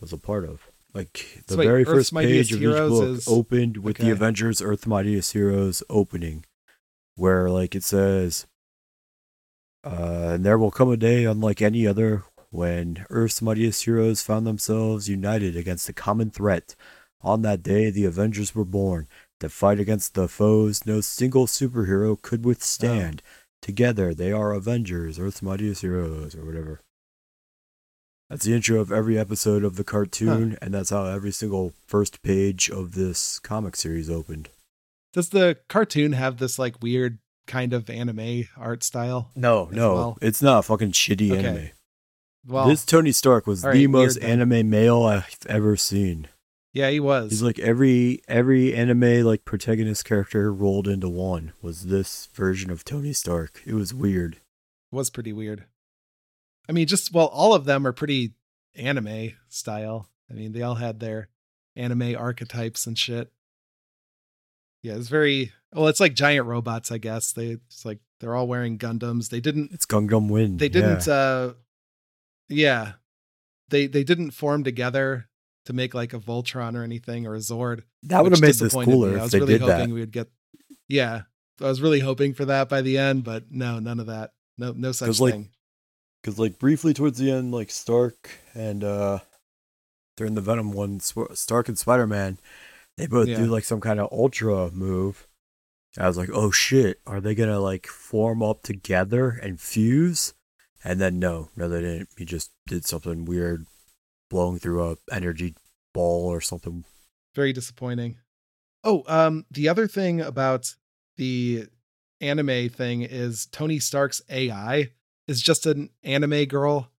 [0.00, 0.66] was a part of.
[0.92, 3.96] Like the So wait, very Earth's first page of Heroes each book is- opened with
[3.96, 4.04] okay.
[4.06, 6.44] the Avengers: Earth Mightiest Heroes opening,
[7.16, 8.46] where like it says,
[9.84, 14.46] uh, "And there will come a day unlike any other." When Earth's mightiest heroes found
[14.46, 16.76] themselves united against a common threat,
[17.20, 19.08] on that day the Avengers were born
[19.40, 23.22] to fight against the foes no single superhero could withstand.
[23.60, 26.80] Together, they are Avengers, Earth's mightiest heroes, or whatever.
[28.30, 32.22] That's the intro of every episode of the cartoon, and that's how every single first
[32.22, 34.48] page of this comic series opened.
[35.12, 39.30] Does the cartoon have this like weird kind of anime art style.
[39.34, 40.18] No, no, well.
[40.20, 41.46] it's not fucking shitty Okay.
[41.46, 41.70] anime.
[42.46, 46.28] Well, this Tony Stark was all the right, most anime male I've ever seen.
[46.74, 47.30] Yeah, he was.
[47.30, 52.84] He's like every every anime like protagonist character rolled into one was this version of
[52.84, 53.62] Tony Stark.
[53.64, 54.34] It was weird.
[54.34, 55.66] It was pretty weird.
[56.68, 58.34] I mean, just well, all of them are pretty
[58.74, 60.08] anime style.
[60.28, 61.28] I mean, they all had their
[61.76, 63.30] anime archetypes and shit.
[64.82, 65.86] Yeah, it's very well.
[65.86, 67.30] It's like giant robots, I guess.
[67.30, 69.28] They it's like they're all wearing Gundams.
[69.28, 69.70] They didn't.
[69.72, 70.56] It's Gundam Wing.
[70.56, 71.06] They didn't.
[71.06, 71.52] uh
[72.48, 72.94] Yeah,
[73.68, 75.28] they they didn't form together
[75.66, 77.82] to make like a Voltron or anything or a Zord.
[78.04, 79.14] that would have made this disappointed cooler me.
[79.14, 79.94] I if was they really did hoping that.
[79.94, 80.28] we would get.
[80.88, 81.22] Yeah,
[81.60, 84.32] I was really hoping for that by the end, but no, none of that.
[84.58, 85.50] No, no such 'Cause, like, thing.
[86.22, 89.18] Because like briefly towards the end, like Stark and uh
[90.16, 92.38] during the Venom one, Stark and Spider Man,
[92.96, 93.38] they both Yeah.
[93.38, 95.26] do like some kind of ultra move.
[95.98, 100.34] I was like, oh shit, are they gonna like form up together and fuse?
[100.84, 102.08] And then no, no, they didn't.
[102.18, 103.66] He just did something weird,
[104.30, 105.54] blowing through a energy
[105.92, 106.84] ball or something.
[107.34, 108.18] very disappointing.
[108.82, 110.74] Oh, um, the other thing about
[111.16, 111.66] the
[112.20, 114.90] anime thing is Tony Stark's AI
[115.26, 116.90] is just an anime girl.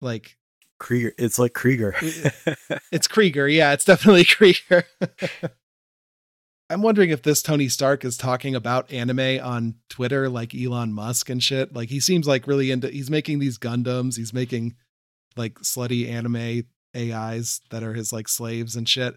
[0.00, 0.36] Like
[0.78, 1.94] Krieger, it's like Krieger.
[2.92, 4.84] it's Krieger, yeah, it's definitely Krieger.
[6.68, 11.30] I'm wondering if this Tony Stark is talking about anime on Twitter like Elon Musk
[11.30, 11.72] and shit.
[11.72, 14.74] Like he seems like really into he's making these Gundams, he's making
[15.36, 16.64] like slutty anime
[16.96, 19.16] AIs that are his like slaves and shit.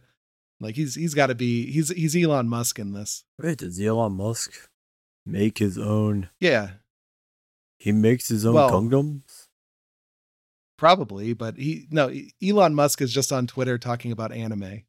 [0.60, 3.24] Like he's he's got to be he's he's Elon Musk in this.
[3.42, 4.70] Wait, does Elon Musk
[5.26, 6.30] make his own?
[6.40, 6.72] Yeah,
[7.78, 9.48] He makes his own Well, Gundams.
[10.78, 12.12] probably, but he no
[12.44, 14.82] Elon Musk is just on Twitter talking about anime.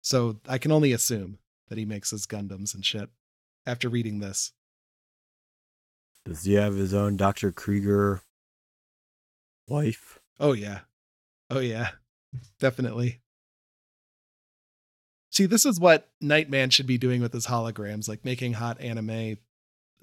[0.00, 3.10] So I can only assume that he makes his Gundams and shit
[3.66, 4.52] after reading this.
[6.24, 7.52] Does he have his own Dr.
[7.52, 8.22] Krieger
[9.66, 10.17] wife?
[10.40, 10.80] Oh yeah.
[11.50, 11.90] Oh yeah.
[12.60, 13.20] Definitely.
[15.30, 19.36] See, this is what Nightman should be doing with his holograms, like making hot anime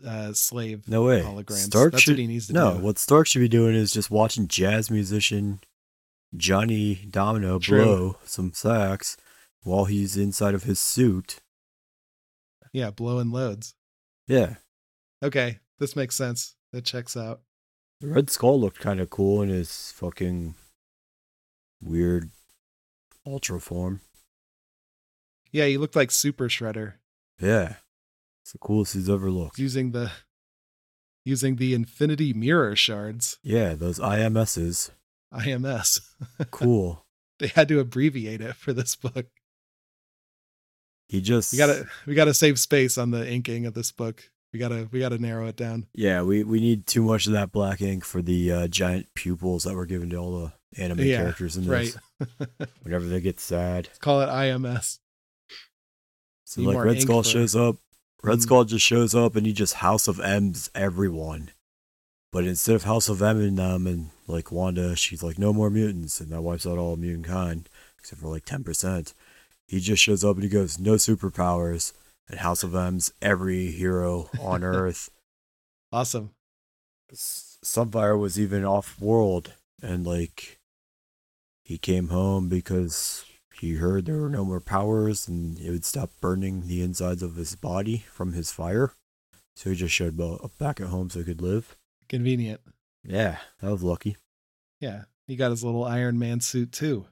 [0.05, 1.21] uh slave No way.
[1.21, 1.65] holograms.
[1.65, 2.83] Stark That's should, what he needs to no, do.
[2.83, 5.59] what Stark should be doing is just watching jazz musician
[6.35, 7.83] Johnny Domino True.
[7.83, 9.15] blow some sax
[9.63, 11.39] while he's inside of his suit.
[12.73, 13.73] Yeah, blowing loads.
[14.27, 14.55] Yeah.
[15.23, 16.55] Okay, this makes sense.
[16.73, 17.39] That checks out.
[18.05, 20.53] The Red Skull looked kind of cool in his fucking
[21.81, 22.29] weird
[23.25, 24.01] ultra form.
[25.51, 26.93] Yeah, he looked like Super Shredder
[27.39, 27.77] Yeah.
[28.43, 29.57] It's the coolest he's ever looked.
[29.57, 30.11] using the
[31.23, 34.91] using the Infinity Mirror shards, Yeah, those IMSs.
[35.33, 36.01] IMS.
[36.51, 37.03] Cool.
[37.39, 39.25] they had to abbreviate it for this book.
[41.07, 44.29] He just We gotta we gotta save space on the inking of this book.
[44.55, 45.85] We gotta we gotta narrow it down.
[45.93, 49.65] Yeah, we, we need too much of that black ink for the uh, giant pupils
[49.65, 50.39] that were given to all
[50.71, 51.93] the anime Yeah, characters in right.
[52.17, 52.47] this.
[52.83, 53.87] Whenever they get sad.
[53.87, 54.99] Let's Call it IMS.
[56.45, 57.75] So Need like Red Skull for- shows up.
[58.23, 58.41] Red Mhm.
[58.43, 61.51] Skull just shows up and he just House of M's everyone.
[62.31, 65.69] But instead of House of M and them and like Wanda, she's like no more
[65.69, 67.67] mutants and that wipes out all mutant kind
[67.99, 69.13] except for like ten percent.
[69.67, 71.91] He just shows up and he goes no superpowers
[72.29, 75.09] and House of M's every hero on Earth.
[75.91, 76.31] Awesome.
[77.13, 80.59] Sunfire was even off world and like
[81.63, 86.09] he came home because he heard there were no more powers and it would stop
[86.19, 88.93] burning the insides of his body from his fire.
[89.55, 91.77] So he just showed up back at home so he could live.
[92.09, 92.59] Convenient.
[93.03, 94.17] Yeah, that was lucky.
[94.79, 95.03] Yeah.
[95.27, 97.05] He got his little Iron Man suit too.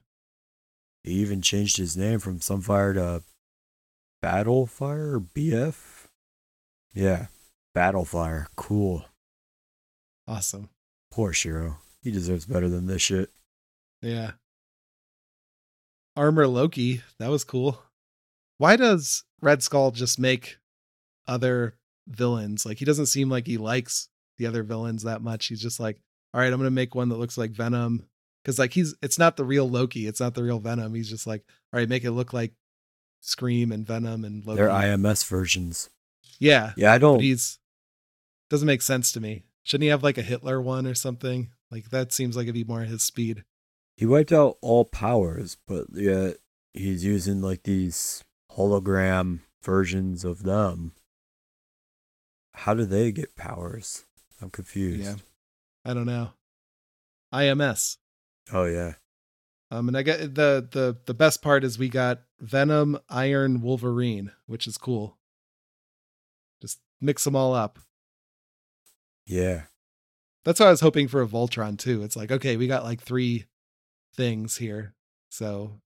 [1.02, 3.22] He even changed his name from Sunfire to
[4.24, 6.06] Battlefire BF.
[6.94, 7.26] Yeah,
[7.76, 8.46] Battlefire.
[8.56, 9.04] Cool.
[10.26, 10.70] Awesome.
[11.10, 11.76] Poor Shiro.
[12.02, 13.28] He deserves better than this shit.
[14.00, 14.32] Yeah.
[16.16, 17.02] Armor Loki.
[17.18, 17.82] That was cool.
[18.56, 20.56] Why does Red Skull just make
[21.28, 21.74] other
[22.08, 22.64] villains?
[22.64, 24.08] Like he doesn't seem like he likes
[24.38, 25.48] the other villains that much.
[25.48, 26.00] He's just like,
[26.32, 28.06] all right, I'm gonna make one that looks like Venom.
[28.46, 30.94] Cause like he's it's not the real Loki, it's not the real Venom.
[30.94, 32.54] He's just like, all right, make it look like
[33.26, 34.58] Scream and Venom and Loki.
[34.58, 35.88] They're IMS versions.
[36.38, 36.72] yeah.
[36.76, 37.20] Yeah, I don't.
[37.20, 37.58] He's
[38.50, 39.44] doesn't make sense to me.
[39.62, 41.48] Shouldn't he have like a Hitler one or something?
[41.70, 43.44] Like that seems like it'd be more his speed.
[43.96, 46.36] He wiped out all powers, but yet
[46.74, 50.92] he's using like these hologram versions of them.
[52.52, 54.04] How do they get powers?
[54.42, 55.02] I'm confused.
[55.04, 55.14] Yeah.
[55.84, 56.30] I don't know.
[57.32, 57.96] IMS.
[58.52, 58.94] Oh yeah.
[59.70, 64.32] Um, and I get the the the best part is we got Venom, Iron, Wolverine,
[64.46, 65.18] which is cool.
[66.60, 67.78] Just mix them all up.
[69.26, 69.62] Yeah.
[70.44, 72.02] That's why I was hoping for a Voltron too.
[72.02, 73.46] It's like, okay, we got like three
[74.14, 74.94] things here.
[75.30, 75.80] So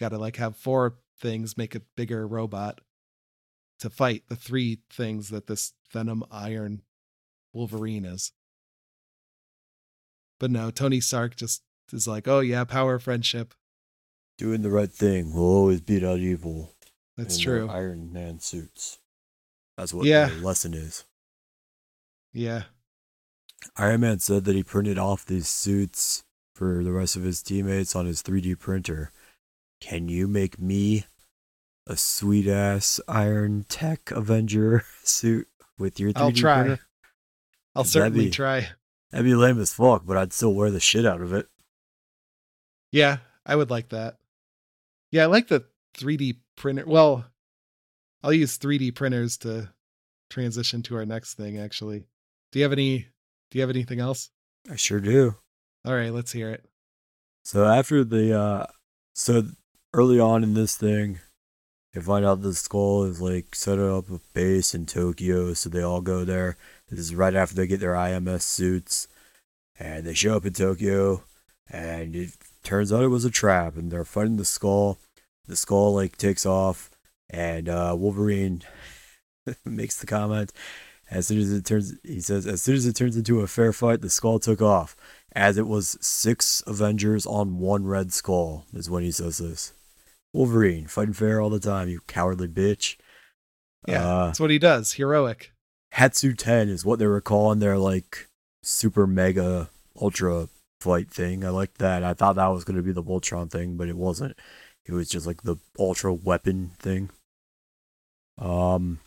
[0.00, 2.80] got to like have four things make a bigger robot
[3.80, 6.82] to fight the three things that this Venom Iron
[7.52, 8.32] Wolverine is.
[10.40, 13.54] But no, Tony Stark just is like, oh yeah, power friendship.
[14.36, 16.74] Doing the right thing will always beat out evil.
[17.16, 17.68] That's true.
[17.68, 18.98] Iron Man suits.
[19.76, 20.28] That's what Yeah.
[20.28, 21.04] the lesson is.
[22.32, 22.64] Yeah.
[23.76, 26.22] Iron Man said that he printed off these suits
[26.54, 29.10] for the rest of his teammates on his 3D printer.
[29.80, 31.06] Can you make me
[31.86, 35.48] a sweet ass Iron Tech Avenger suit
[35.78, 36.62] with your 3D I'll try.
[36.62, 36.80] printer?
[37.74, 38.68] I'll That'd certainly be- try.
[39.10, 41.48] That'd be lame as fuck, but I'd still wear the shit out of it.
[42.92, 44.16] Yeah, I would like that.
[45.10, 45.64] Yeah, I like the
[45.96, 46.84] 3D printer.
[46.86, 47.24] Well,
[48.22, 49.70] I'll use 3D printers to
[50.30, 52.04] transition to our next thing actually.
[52.52, 53.06] Do you have any
[53.50, 54.30] do you have anything else?
[54.70, 55.36] I sure do.
[55.84, 56.64] All right, let's hear it.
[57.44, 58.66] So after the uh
[59.14, 59.44] so
[59.94, 61.20] early on in this thing,
[61.94, 65.82] they find out the skull is like set up a base in Tokyo, so they
[65.82, 66.56] all go there.
[66.88, 69.08] This is right after they get their IMS suits.
[69.80, 71.22] And they show up in Tokyo
[71.70, 72.32] and it
[72.68, 74.98] turns out it was a trap and they're fighting the skull.
[75.46, 76.90] The skull like takes off
[77.30, 78.62] and uh Wolverine
[79.64, 80.52] makes the comment
[81.10, 83.72] as soon as it turns he says as soon as it turns into a fair
[83.72, 84.94] fight, the skull took off
[85.32, 89.72] as it was six Avengers on one Red Skull, is when he says this.
[90.32, 92.96] Wolverine, fighting fair all the time, you cowardly bitch.
[93.86, 94.94] Yeah, Uh, that's what he does.
[94.94, 95.52] Heroic.
[95.94, 98.26] Hatsu 10 is what they were calling their, like,
[98.62, 100.48] super mega ultra
[100.80, 101.44] fight thing.
[101.44, 102.02] I liked that.
[102.02, 104.38] I thought that was going to be the Voltron thing, but it wasn't.
[104.84, 107.10] It was just, like, the ultra weapon thing.
[108.38, 109.00] Um,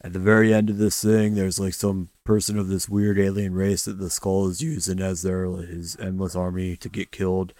[0.00, 3.54] at the very end of this thing, there's like some person of this weird alien
[3.54, 7.52] race that the skull is using as their his endless army to get killed.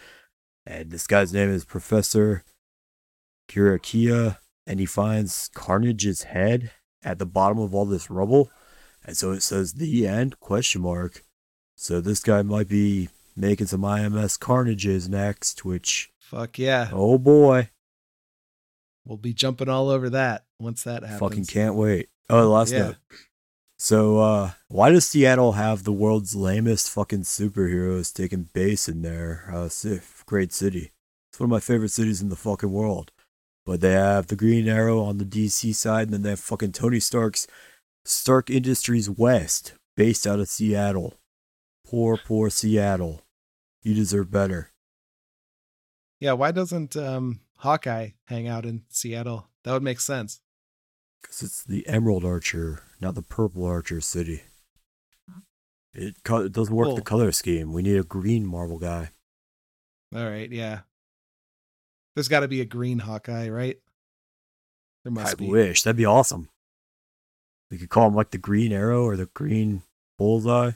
[0.64, 2.44] And this guy's name is Professor
[3.50, 6.70] Kirakia, and he finds Carnage's head
[7.02, 8.50] at the bottom of all this rubble.
[9.04, 11.24] And so it says the end question mark.
[11.74, 16.88] So this guy might be making some IMS Carnages next, which Fuck yeah.
[16.92, 17.70] oh boy,
[19.06, 21.20] We'll be jumping all over that once that happens.
[21.20, 22.08] fucking can't wait.
[22.28, 22.78] Oh, the last Yeah.
[22.88, 22.96] note.
[23.78, 29.48] So, uh, why does Seattle have the world's lamest fucking superheroes taking base in their
[29.54, 29.68] uh,
[30.26, 30.90] great city?
[31.30, 33.12] It's one of my favorite cities in the fucking world.
[33.64, 36.72] But they have the Green Arrow on the DC side, and then they have fucking
[36.72, 37.46] Tony Stark's
[38.04, 41.14] Stark Industries West, based out of Seattle.
[41.86, 43.22] Poor, poor Seattle.
[43.88, 44.68] You deserve better.
[46.20, 49.48] Yeah, why doesn't um Hawkeye hang out in Seattle?
[49.64, 50.42] That would make sense.
[51.22, 54.42] Because it's the Emerald Archer, not the Purple Archer city.
[55.94, 57.72] It, co- it doesn't work the color scheme.
[57.72, 59.08] We need a green Marvel guy.
[60.14, 60.80] All right, yeah.
[62.14, 63.78] There's got to be a green Hawkeye, right?
[65.02, 65.48] There must I be.
[65.48, 65.82] wish.
[65.82, 66.50] That'd be awesome.
[67.70, 69.82] We could call him like the Green Arrow or the Green
[70.18, 70.72] Bullseye.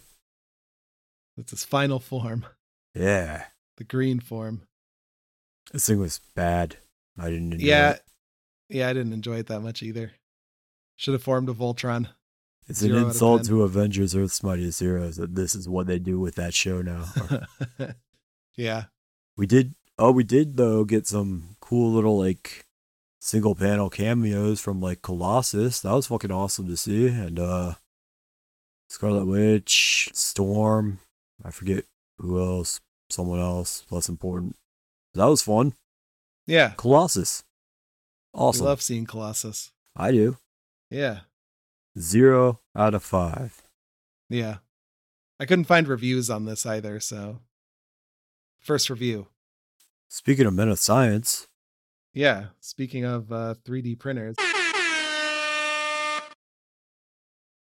[1.36, 2.46] That's his final form,
[2.94, 3.44] Yeah.
[3.78, 4.62] the green form.
[5.72, 6.76] This thing was bad.
[7.18, 8.02] I didn't enjoy Yeah, it.
[8.68, 10.12] yeah, I didn't enjoy it that much either.
[10.96, 12.08] Should have formed a Voltron.
[12.68, 16.20] It's zero an insult to Avengers Earth's Mightiest Heroes that this is what they do
[16.20, 17.06] with that show now.
[18.56, 18.84] yeah,
[19.36, 22.66] we did oh we did though get some cool little like
[23.20, 25.80] single panel cameos from like Colossus.
[25.80, 27.08] That was fucking awesome to see.
[27.08, 27.74] And uh
[28.88, 30.98] Scarlet Witch, Storm,
[31.44, 31.84] I forget
[32.22, 32.80] who else,
[33.10, 34.56] someone else, less important.
[35.14, 35.74] That was fun.
[36.46, 36.72] yeah.
[36.76, 37.42] Colossus.
[38.32, 38.64] Awesome.
[38.64, 39.72] We love seeing Colossus.
[39.94, 40.38] I do.
[40.88, 41.20] Yeah,
[41.98, 43.62] Zero out of five.
[44.30, 44.56] yeah.
[45.40, 47.40] I couldn't find reviews on this either, so
[48.60, 49.26] first review.
[50.08, 51.48] Speaking of men of science,
[52.14, 54.36] Yeah, speaking of uh, 3D printers.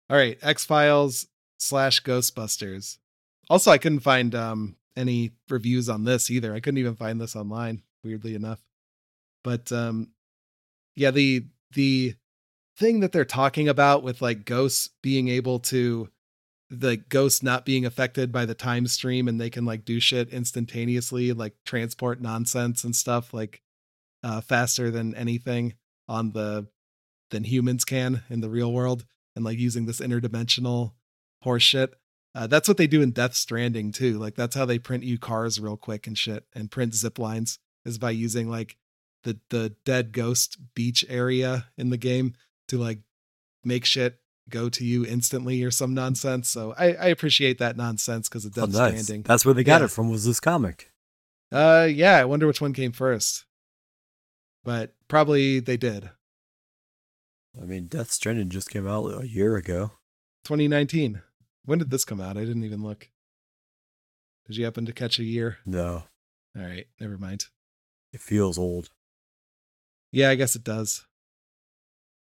[0.10, 2.98] All right, X Files slash Ghostbusters.
[3.50, 6.54] Also, I couldn't find um, any reviews on this either.
[6.54, 8.60] I couldn't even find this online, weirdly enough.
[9.44, 10.12] But um,
[10.96, 12.16] yeah, the the
[12.78, 16.10] thing that they're talking about with like ghosts being able to
[16.70, 20.30] the ghosts not being affected by the time stream and they can like do shit
[20.30, 23.62] instantaneously like transport nonsense and stuff like
[24.24, 25.74] uh, faster than anything
[26.08, 26.68] on the
[27.32, 30.94] than humans can in the real world, and like using this interdimensional
[31.44, 31.94] horse shit.
[32.40, 34.18] Uh, that's what they do in Death Stranding too.
[34.18, 37.60] Like that's how they print you cars real quick and shit, and print zip lines
[37.84, 38.78] is by using like
[39.26, 42.36] the the dead ghost beach area in the game
[42.70, 43.00] to like
[43.66, 46.48] make shit go to you instantly or some nonsense.
[46.50, 49.04] So I, I appreciate that nonsense because of Oh, Death nice.
[49.04, 49.24] Stranding.
[49.24, 49.86] That's where they got Yeah.
[49.86, 50.10] it from.
[50.10, 50.94] Was this comic?
[51.52, 53.44] Uh, yeah, I wonder which one came first,
[54.64, 56.10] but probably they did.
[57.62, 59.92] I mean, Death Stranding just came out a year ago.
[60.46, 61.22] 2019.
[61.70, 62.36] When did this come out?
[62.36, 63.10] I didn't even look.
[64.48, 65.60] Did you happen to catch a year?
[65.68, 66.06] No,
[66.58, 67.46] All right, never mind.
[68.12, 68.90] it feels old.
[70.12, 71.06] Yeah, I guess it does.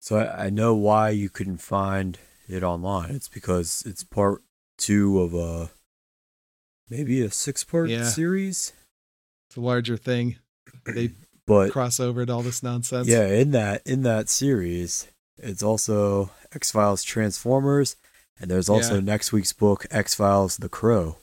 [0.01, 2.19] So I, I know why you couldn't find
[2.49, 3.11] it online.
[3.13, 4.43] It's because it's part
[4.77, 5.71] two of a
[6.89, 8.09] maybe a six part Yeah.
[8.09, 8.73] series.
[9.49, 10.39] It's a larger thing.
[10.87, 11.11] They
[11.47, 13.07] But cross over to all this nonsense.
[13.07, 15.07] yeah, in that in that series,
[15.39, 17.95] it's also X Files Transformers,
[18.41, 19.01] and there's also Yeah.
[19.01, 21.19] next week's book X Files The Crow.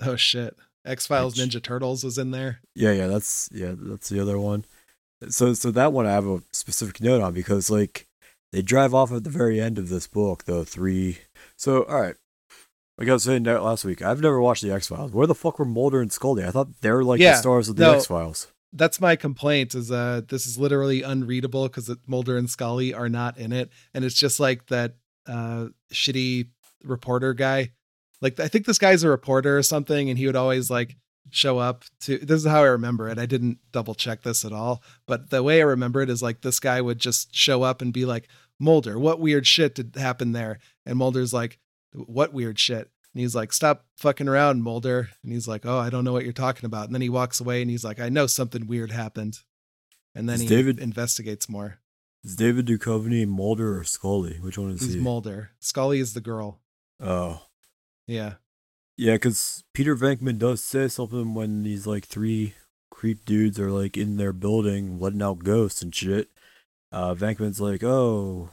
[0.00, 0.56] Oh shit.
[0.84, 2.60] X Files Ninja Turtles was in there.
[2.74, 4.64] Yeah, yeah, that's yeah, that's the other one.
[5.28, 8.06] So so that one I have a specific note on because like
[8.52, 11.18] they drive off at the very end of this book, the three
[11.56, 12.14] so all right.
[12.96, 15.12] Like I was saying last week, I've never watched the X Files.
[15.12, 16.44] Where the fuck were Mulder and Scully?
[16.44, 17.94] I thought they were like Yeah, the stars of the no.
[17.94, 18.48] X Files.
[18.72, 19.74] That's my complaint.
[19.74, 24.04] Is uh this is literally unreadable because Mulder and Scully are not in it, and
[24.04, 24.94] it's just like that
[25.28, 26.48] uh shitty
[26.82, 27.72] reporter guy.
[28.20, 30.96] Like I think this guy's a reporter or something, and he would always like
[31.30, 32.18] show up to.
[32.18, 33.18] This is how I remember it.
[33.18, 36.40] I didn't double check this at all, but the way I remember it is like
[36.40, 40.32] this guy would just show up and be like, "Mulder, what weird shit did happen
[40.32, 41.58] there?" And Mulder's like,
[41.92, 45.90] "What weird shit?" And he's like, "Stop fucking around, Mulder." And he's like, "Oh, I
[45.90, 48.08] don't know what you're talking about." And then he walks away and he's like, "I
[48.08, 49.38] know something weird happened."
[50.14, 51.78] And then Is he David- investigates more.
[52.28, 54.34] Is David Duchovny Mulder or Scully?
[54.42, 55.00] Which one is He's he?
[55.00, 55.52] Mulder.
[55.60, 56.60] Scully is the girl.
[57.00, 57.40] oh.
[58.06, 58.34] Yeah.
[58.98, 62.52] Yeah, because Peter Venkman does say something when these like three
[62.90, 66.28] creep dudes are like in their building letting out ghosts and shit.
[66.92, 68.50] Uh, Venkman's like, oh,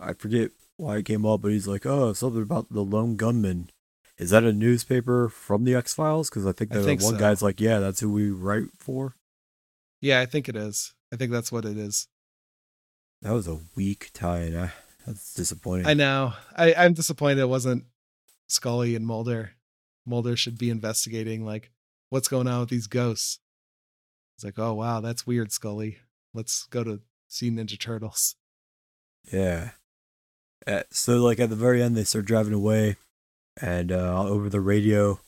[0.00, 3.70] I forget why it came up, but he's like, oh, something about the lone gunman.
[4.18, 6.30] Is that a newspaper from the X Files?
[6.30, 7.18] Because I think I the think one so.
[7.18, 9.16] guy's like, yeah, that's who we write for.
[10.00, 10.94] Yeah, I think it is.
[11.12, 12.06] I think that's what it is.
[13.22, 14.54] That was a weak tie-in.
[14.54, 14.70] Uh,
[15.06, 15.86] That's disappointing.
[15.86, 16.34] I know.
[16.56, 17.84] I, I'm disappointed it wasn't
[18.46, 19.52] Scully and Mulder.
[20.06, 21.70] Mulder should be investigating like
[22.10, 23.40] what's going on with these ghosts.
[24.36, 25.98] It's like, oh wow, that's weird, Scully.
[26.32, 28.36] Let's go to see Ninja Turtles.
[29.32, 29.70] Yeah.
[30.66, 32.96] Uh, so like at the very end, they start driving away,
[33.60, 35.20] and uh, over the radio,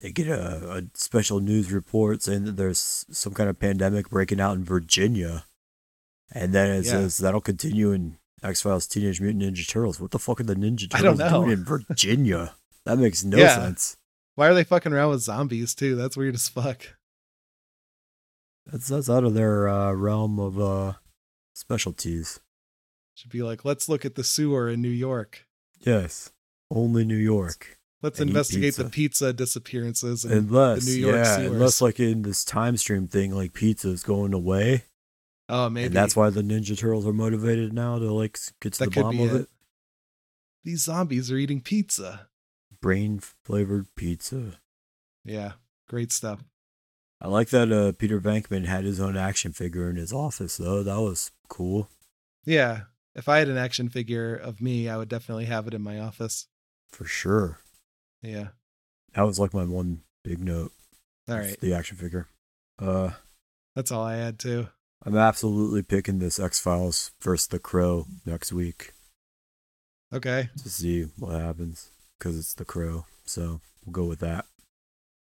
[0.00, 4.40] they get a, a special news report saying that there's some kind of pandemic breaking
[4.40, 5.44] out in Virginia,
[6.32, 6.92] and then it Yeah.
[6.92, 10.00] says that'll continue in X Files Teenage Mutant Ninja Turtles.
[10.00, 12.54] What the fuck are the Ninja Turtles doing in Virginia?
[12.86, 13.56] that makes no Yeah.
[13.56, 13.96] sense.
[14.36, 15.96] Why are they fucking around with zombies too?
[15.96, 16.82] That's weird as fuck.
[18.66, 20.94] That's that's out of their uh, realm of uh,
[21.54, 22.40] specialties.
[23.14, 25.46] Should be like, let's look at the sewer in New York.
[25.80, 26.30] Yes,
[26.70, 27.78] only New York.
[28.02, 28.90] Let's investigate the pizza.
[28.90, 30.24] pizza disappearances.
[30.24, 31.52] And Unless, New York yeah, sewers.
[31.52, 34.84] unless like in this time stream thing, like pizza is going away,
[35.50, 38.78] oh, maybe and that's why the Ninja Turtles are motivated now to like get to
[38.80, 39.40] that the bottom of it.
[39.42, 39.48] it.
[40.64, 42.28] These zombies are eating pizza.
[42.80, 44.58] Brain flavored pizza.
[45.24, 45.52] Yeah,
[45.88, 46.42] great stuff.
[47.20, 50.82] I like that uh, Peter Venkman had his own action figure in his office though.
[50.82, 51.90] That was cool
[52.46, 52.82] Yeah,
[53.14, 55.98] if I had an action figure of me, I would definitely have it in my
[55.98, 56.46] office.
[56.88, 57.58] for sure.
[58.22, 58.48] Yeah.
[59.14, 60.72] That was like my one big note.
[61.28, 61.58] All right.
[61.60, 62.26] the action figure.
[62.78, 63.10] Uh,
[63.76, 64.68] That's all I had too.
[65.04, 68.92] I'm absolutely picking this X Files versus the Crow next week
[70.12, 70.50] Okay.
[70.62, 71.88] to see what happens
[72.18, 73.06] because it's the Crow.
[73.24, 74.46] So we'll go with that.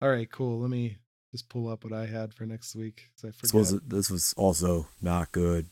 [0.01, 0.61] All right, cool.
[0.61, 0.97] Let me
[1.33, 3.11] just pull up what I had for next week.
[3.23, 3.55] I This forgot.
[3.59, 5.67] was this was also not good.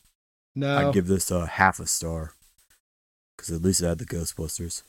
[0.55, 0.89] no.
[0.89, 2.33] I'd give this a half a star
[3.37, 4.83] because at least it had the Ghostbusters.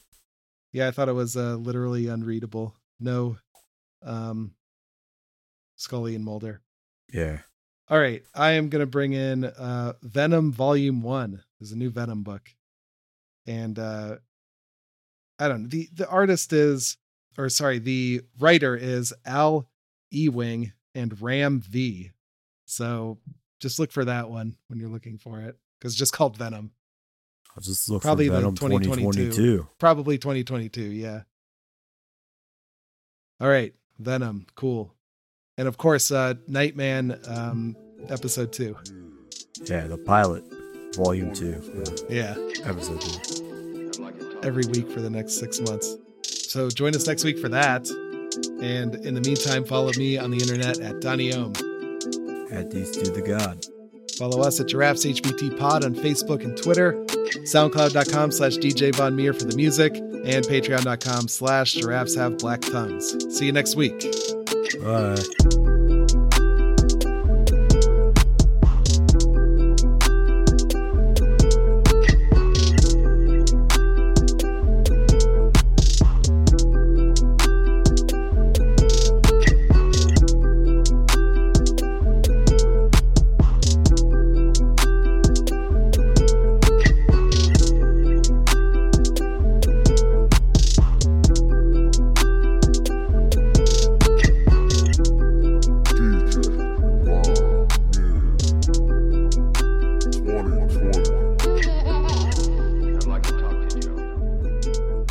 [0.74, 2.76] yeah, I thought it was uh, literally unreadable.
[3.00, 3.38] No
[4.04, 4.56] um
[5.78, 6.62] Scully and Mulder.
[7.14, 7.40] Yeah,
[7.90, 11.44] All right, I am going to bring in uh Venom Volume 1.
[11.60, 12.54] There's a new Venom book.
[13.48, 14.18] And uh
[15.40, 15.70] I don't know.
[15.70, 16.98] The the artist is
[17.38, 19.70] or sorry, the writer is Al
[20.12, 22.12] Ewing and Ram V.
[22.66, 23.18] So
[23.60, 26.72] just look for that one when you're looking for it cuz it's just called Venom.
[27.56, 29.32] I'll just look Probably for Venom 2022.
[29.32, 29.68] 2022.
[29.80, 31.24] Probably 2022, yeah.
[33.42, 34.94] All right, Venom, cool.
[35.60, 37.76] And of course, uh Nightman um
[38.08, 38.76] episode 2.
[39.66, 40.44] Yeah, the pilot,
[40.96, 41.62] volume two,
[42.10, 42.34] Yeah.
[42.66, 44.40] uh, episode two.
[44.42, 45.98] every week for the next six months.
[46.24, 47.90] So join us next week for that.
[48.62, 51.52] And in the meantime, follow me on the internet at Donny Ohm.
[52.52, 53.66] At these to the god.
[54.18, 56.94] Follow us at Giraffes HBT Pod on Facebook and Twitter,
[57.54, 63.16] SoundCloud.com slash DJ Von Meer for the music, and Patreon.com slash Giraffes Have Black Tongues.
[63.38, 64.06] See you next week.
[64.82, 65.12] Bye.
[65.12, 65.79] I'd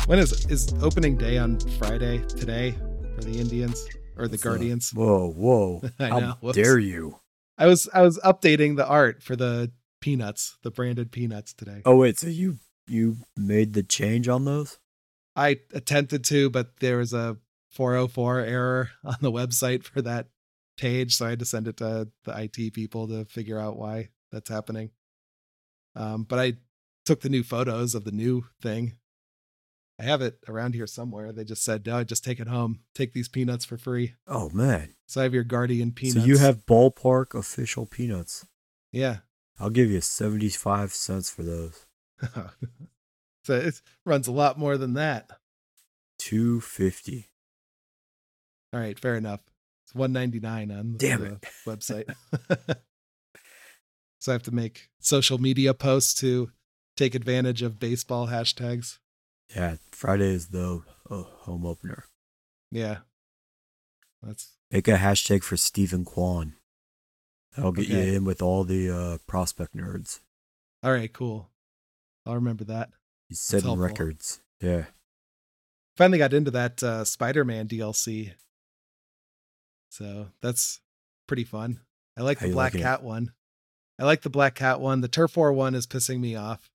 [0.09, 2.71] When is is opening day on Friday today
[3.13, 4.39] for the Indians or the?
[4.39, 4.91] Guardians?
[4.91, 5.83] Whoa, whoa.
[5.99, 6.35] I How know.
[6.41, 6.55] Whoops.
[6.55, 7.19] dare you?
[7.59, 9.71] I was I was updating the art for the
[10.01, 11.83] peanuts, the branded peanuts today.
[11.85, 12.57] Oh wait, so you
[12.87, 14.79] you made the change on those?
[15.35, 17.37] I attempted to, but there was a
[17.69, 20.29] 404 error on the website for that
[20.75, 24.09] page, so I had to send it to the IT people to figure out why
[24.31, 24.89] that's happening.
[25.99, 26.53] Um, but I
[27.05, 28.93] took the new photos of the new thing.
[29.99, 31.33] I have it around here somewhere.
[31.33, 32.79] They just said, "No, just take it home.
[32.95, 34.95] Take these peanuts for free." Oh man.
[35.07, 36.21] So I have your Guardian peanuts.
[36.21, 38.45] So you have ballpark official peanuts.
[38.91, 39.17] yeah.
[39.61, 41.85] I'll give you 75 cents for those.
[43.43, 45.29] so it runs a lot more than that.
[46.19, 47.27] 250.
[48.71, 49.41] All right, fair enough.
[49.83, 51.45] It's one ninety nine on Damn the it.
[51.65, 52.13] website.
[54.19, 56.51] so I have to make social media posts to
[56.97, 58.99] take advantage of baseball hashtags.
[59.55, 62.05] Yeah, Friday is the uh, home opener.
[62.71, 62.97] Yeah,
[64.21, 66.53] that's Make a hashtag for Steven Kwan.
[67.55, 68.09] That'll get Okay.
[68.11, 70.19] you in with all the uh, prospect nerds.
[70.83, 71.11] all right.
[71.11, 71.49] Cool.
[72.27, 72.91] I'll remember that.
[73.27, 74.39] He's setting records.
[74.61, 74.85] Yeah.
[75.97, 78.33] Finally got into that uh, Spider Man DLC,
[79.89, 80.79] so that's
[81.27, 81.79] pretty fun.
[82.17, 82.81] I like How the Black it?
[82.81, 83.31] Cat one.
[83.99, 85.01] I like the Black Cat one.
[85.01, 86.69] The Turf War one is pissing me off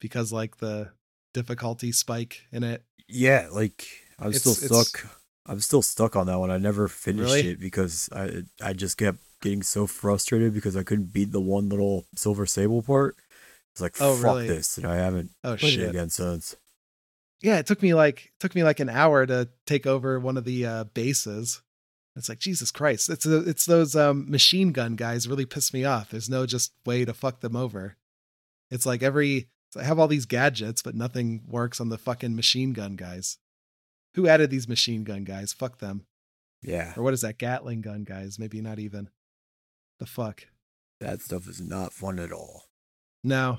[0.00, 0.90] because like the
[1.34, 2.82] difficulty spike in it.
[3.08, 3.86] Yeah, like
[4.18, 4.54] I'm It's- still
[4.84, 5.06] stuck.
[5.46, 6.50] I'm still stuck on that one.
[6.50, 7.48] I never finished Really?
[7.50, 11.68] it because I I just kept getting so frustrated because I couldn't beat the one
[11.68, 13.16] little silver sable part.
[13.72, 14.46] It's like Oh, fuck really?
[14.48, 15.80] this, and I haven't Oh played shit!
[15.82, 16.56] it again since.
[17.42, 20.44] yeah, it took me like took me like an hour to take over one of
[20.44, 21.60] the uh, bases.
[22.16, 23.10] It's like Jesus Christ!
[23.10, 26.10] It's it's those um, machine gun guys really piss me off.
[26.10, 27.96] There's no just way to fuck them over.
[28.70, 32.72] It's like every I have all these gadgets, but nothing works on the fucking machine
[32.72, 33.38] gun guys.
[34.14, 35.52] Who added these machine gun guys?
[35.52, 36.06] Fuck them.
[36.62, 38.38] Yeah, Or what is that Gatling gun guys?
[38.38, 39.10] Maybe not even.
[39.98, 40.46] The fuck.
[41.00, 42.62] that stuff is not fun at all.
[43.22, 43.58] No.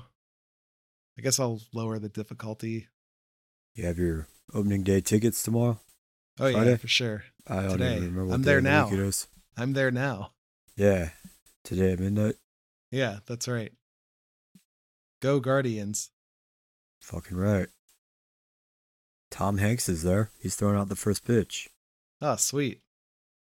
[1.18, 2.88] I guess I'll lower the difficulty.
[3.74, 5.78] You have your opening day tickets tomorrow.
[6.38, 7.24] Oh yeah, for sure.
[7.46, 7.96] I don't Today.
[7.96, 8.26] even remember.
[8.26, 8.84] What I'm there the now.
[8.88, 9.26] week It is.
[9.56, 10.32] I'm there now.
[10.76, 11.10] Yeah,
[11.64, 12.36] today at midnight.
[12.90, 13.72] Yeah, that's right.
[15.22, 16.10] Go Guardians.
[17.00, 17.68] Fucking right.
[19.30, 20.30] Tom Hanks is there.
[20.40, 21.68] He's throwing out the first pitch.
[22.20, 22.82] Oh, sweet.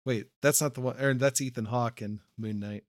[0.05, 0.99] Wait, that's not the one.
[0.99, 2.83] Or that's Ethan Hawke and Moon Knight.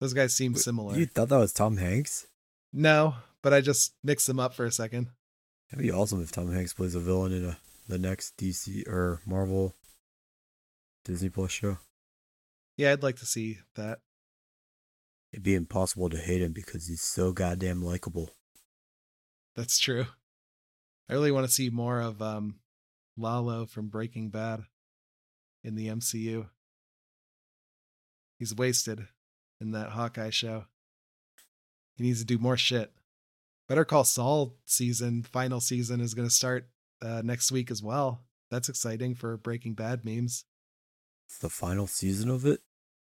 [0.00, 0.96] Those guys seem Wait, similar.
[0.96, 2.26] You thought that was Tom Hanks?
[2.72, 5.08] No, but I just mixed them up for a second.
[5.70, 7.58] That'd be awesome if Tom Hanks plays a villain in a,
[7.88, 9.74] the next DC or Marvel
[11.04, 11.78] Disney Plus show.
[12.76, 14.00] Yeah, I'd like to see that.
[15.32, 18.30] It'd be impossible to hate him because he's so goddamn likable.
[19.56, 20.06] That's true.
[21.08, 22.56] I really want to see more of um
[23.16, 24.62] Lalo from Breaking Bad
[25.62, 26.48] in the MCU.
[28.38, 29.06] He's wasted
[29.60, 30.64] in that Hawkeye show.
[31.94, 32.92] He needs to do more shit.
[33.68, 36.68] Better Call Saul season, final season is going to start
[37.02, 38.22] uh, next week as well.
[38.50, 40.44] That's exciting for Breaking Bad memes.
[41.26, 42.60] It's the final season of it.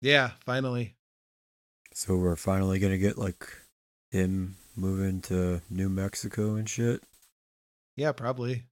[0.01, 0.95] Yeah, finally.
[1.93, 3.47] So we're finally gonna get like
[4.11, 7.03] him moving to New Mexico and shit.
[7.95, 8.63] Yeah, probably.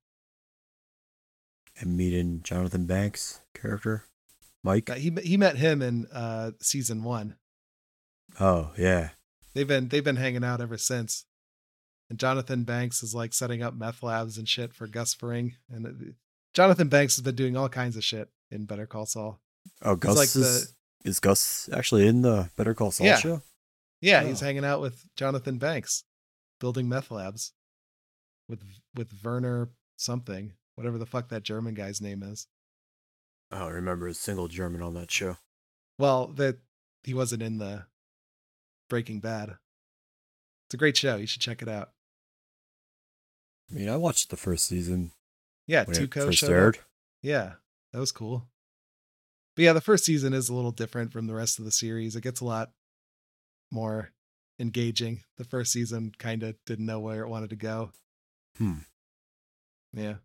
[1.80, 4.06] And meeting Jonathan Banks character.
[4.64, 4.90] Mike.
[4.90, 7.36] Uh, He he met him in uh season 1.
[8.40, 9.10] Oh yeah.
[9.54, 11.26] They've been they've been hanging out ever since.
[12.10, 15.56] And Jonathan Banks is like setting up meth labs and shit for Gus Fring.
[15.70, 16.16] And it-
[16.54, 19.42] Jonathan Banks has been doing all kinds of shit in Better Call Saul.
[19.82, 23.18] Oh Gus like is, is Gus actually in the Better Call Saul Yeah.
[23.18, 23.42] show?
[24.02, 24.28] Yeah, oh.
[24.28, 24.46] he's Oh.
[24.46, 26.04] hanging out with Jonathan Banks,
[26.60, 27.54] building meth labs
[28.48, 28.62] with
[28.94, 32.48] with Werner something, whatever the fuck that German guy's name is.
[33.52, 35.38] Oh, I don't remember a single German on that show.
[35.98, 36.60] Well, that
[37.04, 37.88] he wasn't in the
[38.90, 39.58] Breaking Bad.
[40.68, 41.16] It's a great show.
[41.16, 41.92] You should check it out.
[43.70, 45.12] I mean, I watched the first season
[45.68, 46.78] Yeah, Tuco first aired.
[46.78, 46.84] up.
[47.22, 47.54] Yeah,
[47.94, 48.48] that was cool.
[49.56, 52.16] But yeah, the first season is a little different from the rest of the series.
[52.16, 52.72] It gets a lot
[53.72, 54.12] more
[54.60, 55.22] engaging.
[55.38, 57.92] The first season kind of didn't know where it wanted to go.
[58.58, 58.80] Hmm.
[59.94, 60.16] Yeah.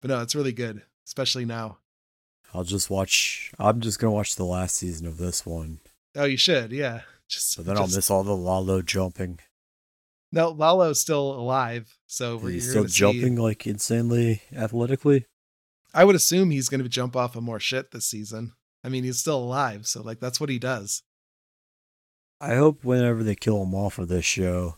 [0.00, 1.78] But no, it's really good, especially now.
[2.54, 3.52] I'll just watch.
[3.58, 5.80] I'm just gonna watch the last season of this one,
[6.14, 6.72] Oh, you should.
[6.72, 7.02] Yeah.
[7.28, 9.38] Just so then I'll miss all the Lalo jumping.
[10.32, 15.26] No, Lalo's still alive, so we're he you're still gonna see- jumping like insanely athletically?
[15.94, 18.52] I would assume he's going to jump off of more shit this season.
[18.82, 21.02] I mean, he's still alive, so like that's what he does.
[22.40, 24.76] I hope whenever they kill him off of this show,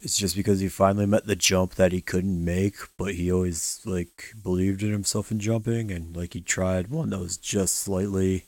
[0.00, 3.80] it's just because he finally met the jump that he couldn't make, but he always
[3.84, 8.44] like believed in himself in jumping, and like he tried one that was just slightly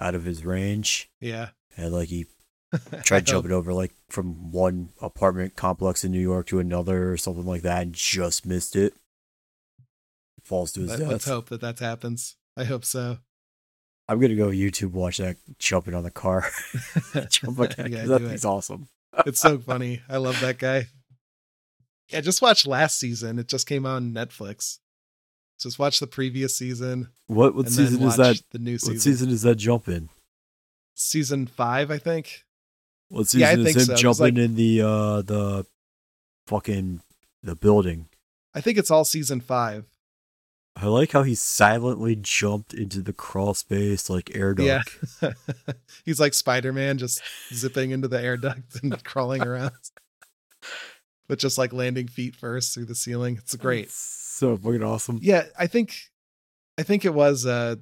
[0.00, 1.50] out of his range, Yeah.
[1.76, 2.26] and like he
[3.04, 7.46] tried jumping over like from one apartment complex in New York to another or something
[7.46, 8.94] like that, and just missed it.
[10.42, 11.10] Falls to his Let, death.
[11.12, 12.36] us hope that that happens.
[12.56, 13.18] I hope so.
[14.08, 16.46] I'm gonna go YouTube watch that jumping on the car.
[17.30, 17.58] Jump.
[17.58, 18.28] Yeah, that do it.
[18.28, 18.88] thing's awesome.
[19.26, 20.00] It's so funny.
[20.08, 20.86] I love that guy.
[22.08, 23.38] Yeah, just watch last season.
[23.38, 24.78] It just came on Netflix.
[25.60, 28.40] Just watch the previous season What what season is that?
[28.52, 28.94] the new season.
[28.94, 29.12] What season.
[29.12, 30.08] season is that jump in?
[30.94, 32.44] Season five, I think.
[33.08, 33.94] What season Yeah, I is think him so.
[33.96, 35.66] Jumping like- in the uh the
[36.46, 37.00] fucking
[37.42, 38.08] the building?
[38.54, 39.84] I think it's all season five.
[40.76, 44.96] I like how he silently jumped into the crawl space like air duct.
[45.20, 45.32] Yeah.
[46.04, 47.20] He's like Spider Man, just
[47.52, 49.72] zipping into the air duct and crawling around.
[51.28, 53.36] But just like landing feet first through the ceiling.
[53.38, 53.86] It's great.
[53.86, 55.18] It's so fucking awesome.
[55.20, 55.94] Yeah, I think
[56.78, 57.76] I think it was uh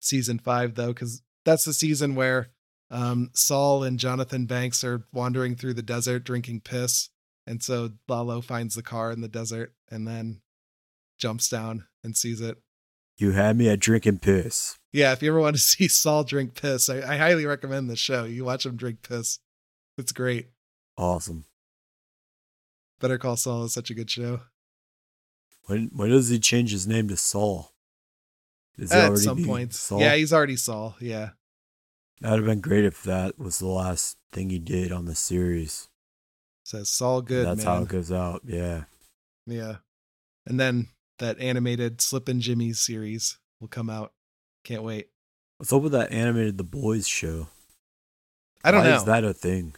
[0.00, 2.48] season five though, because that's the season where
[2.90, 7.10] um Saul and Jonathan Banks are wandering through the desert drinking piss.
[7.46, 10.42] And so Lalo finds the car in the desert and then
[11.18, 12.58] jumps down and sees it.
[13.16, 14.78] You had me at drinking piss.
[14.92, 17.98] Yeah, if you ever want to see Saul drink piss, I, I highly recommend this
[17.98, 18.24] show.
[18.24, 19.38] You watch him drink piss.
[19.98, 20.48] It's great.
[20.96, 21.44] Awesome.
[23.00, 24.40] Better Call Saul is such a good show.
[25.66, 27.72] When when does he change his name to Saul?
[28.76, 29.74] Is he At already some point.
[29.74, 30.00] Saul?
[30.00, 30.96] Yeah, he's already Saul.
[31.00, 31.30] Yeah.
[32.20, 35.88] That'd have been great if that was the last thing he did on the series.
[36.64, 37.76] Says Saul good, That's man.
[37.76, 38.42] how it goes out.
[38.44, 38.84] Yeah.
[39.46, 39.76] Yeah.
[40.46, 44.12] And then that animated Slippin' Jimmy series will come out.
[44.64, 45.08] Can't wait.
[45.56, 47.48] What's up with that animated The Boys show?
[48.62, 48.96] I don't Why know.
[48.96, 49.74] Is that a thing?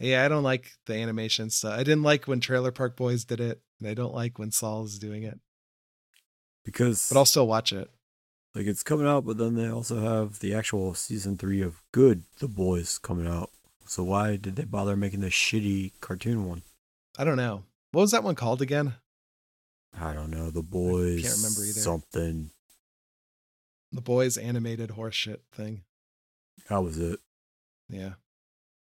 [0.00, 1.74] yeah, I don't like the animation stuff.
[1.74, 4.84] I didn't like when Trailer Park Boys did it, and I don't like when Saul
[4.84, 5.38] is doing it.
[6.64, 7.90] Because But I'll still watch it.
[8.54, 12.24] Like it's coming out, but then they also have the actual season three of Good
[12.38, 13.50] The Boys coming out.
[13.86, 16.62] So why did they bother making the shitty cartoon one?
[17.18, 17.64] I don't know.
[17.92, 18.94] What was that one called again?
[19.98, 20.50] I don't know.
[20.50, 21.22] The Boys.
[21.22, 21.80] Can't remember either.
[21.80, 22.50] Something.
[23.92, 25.82] The Boys animated horseshit thing.
[26.68, 27.18] That was it.
[27.88, 28.12] Yeah.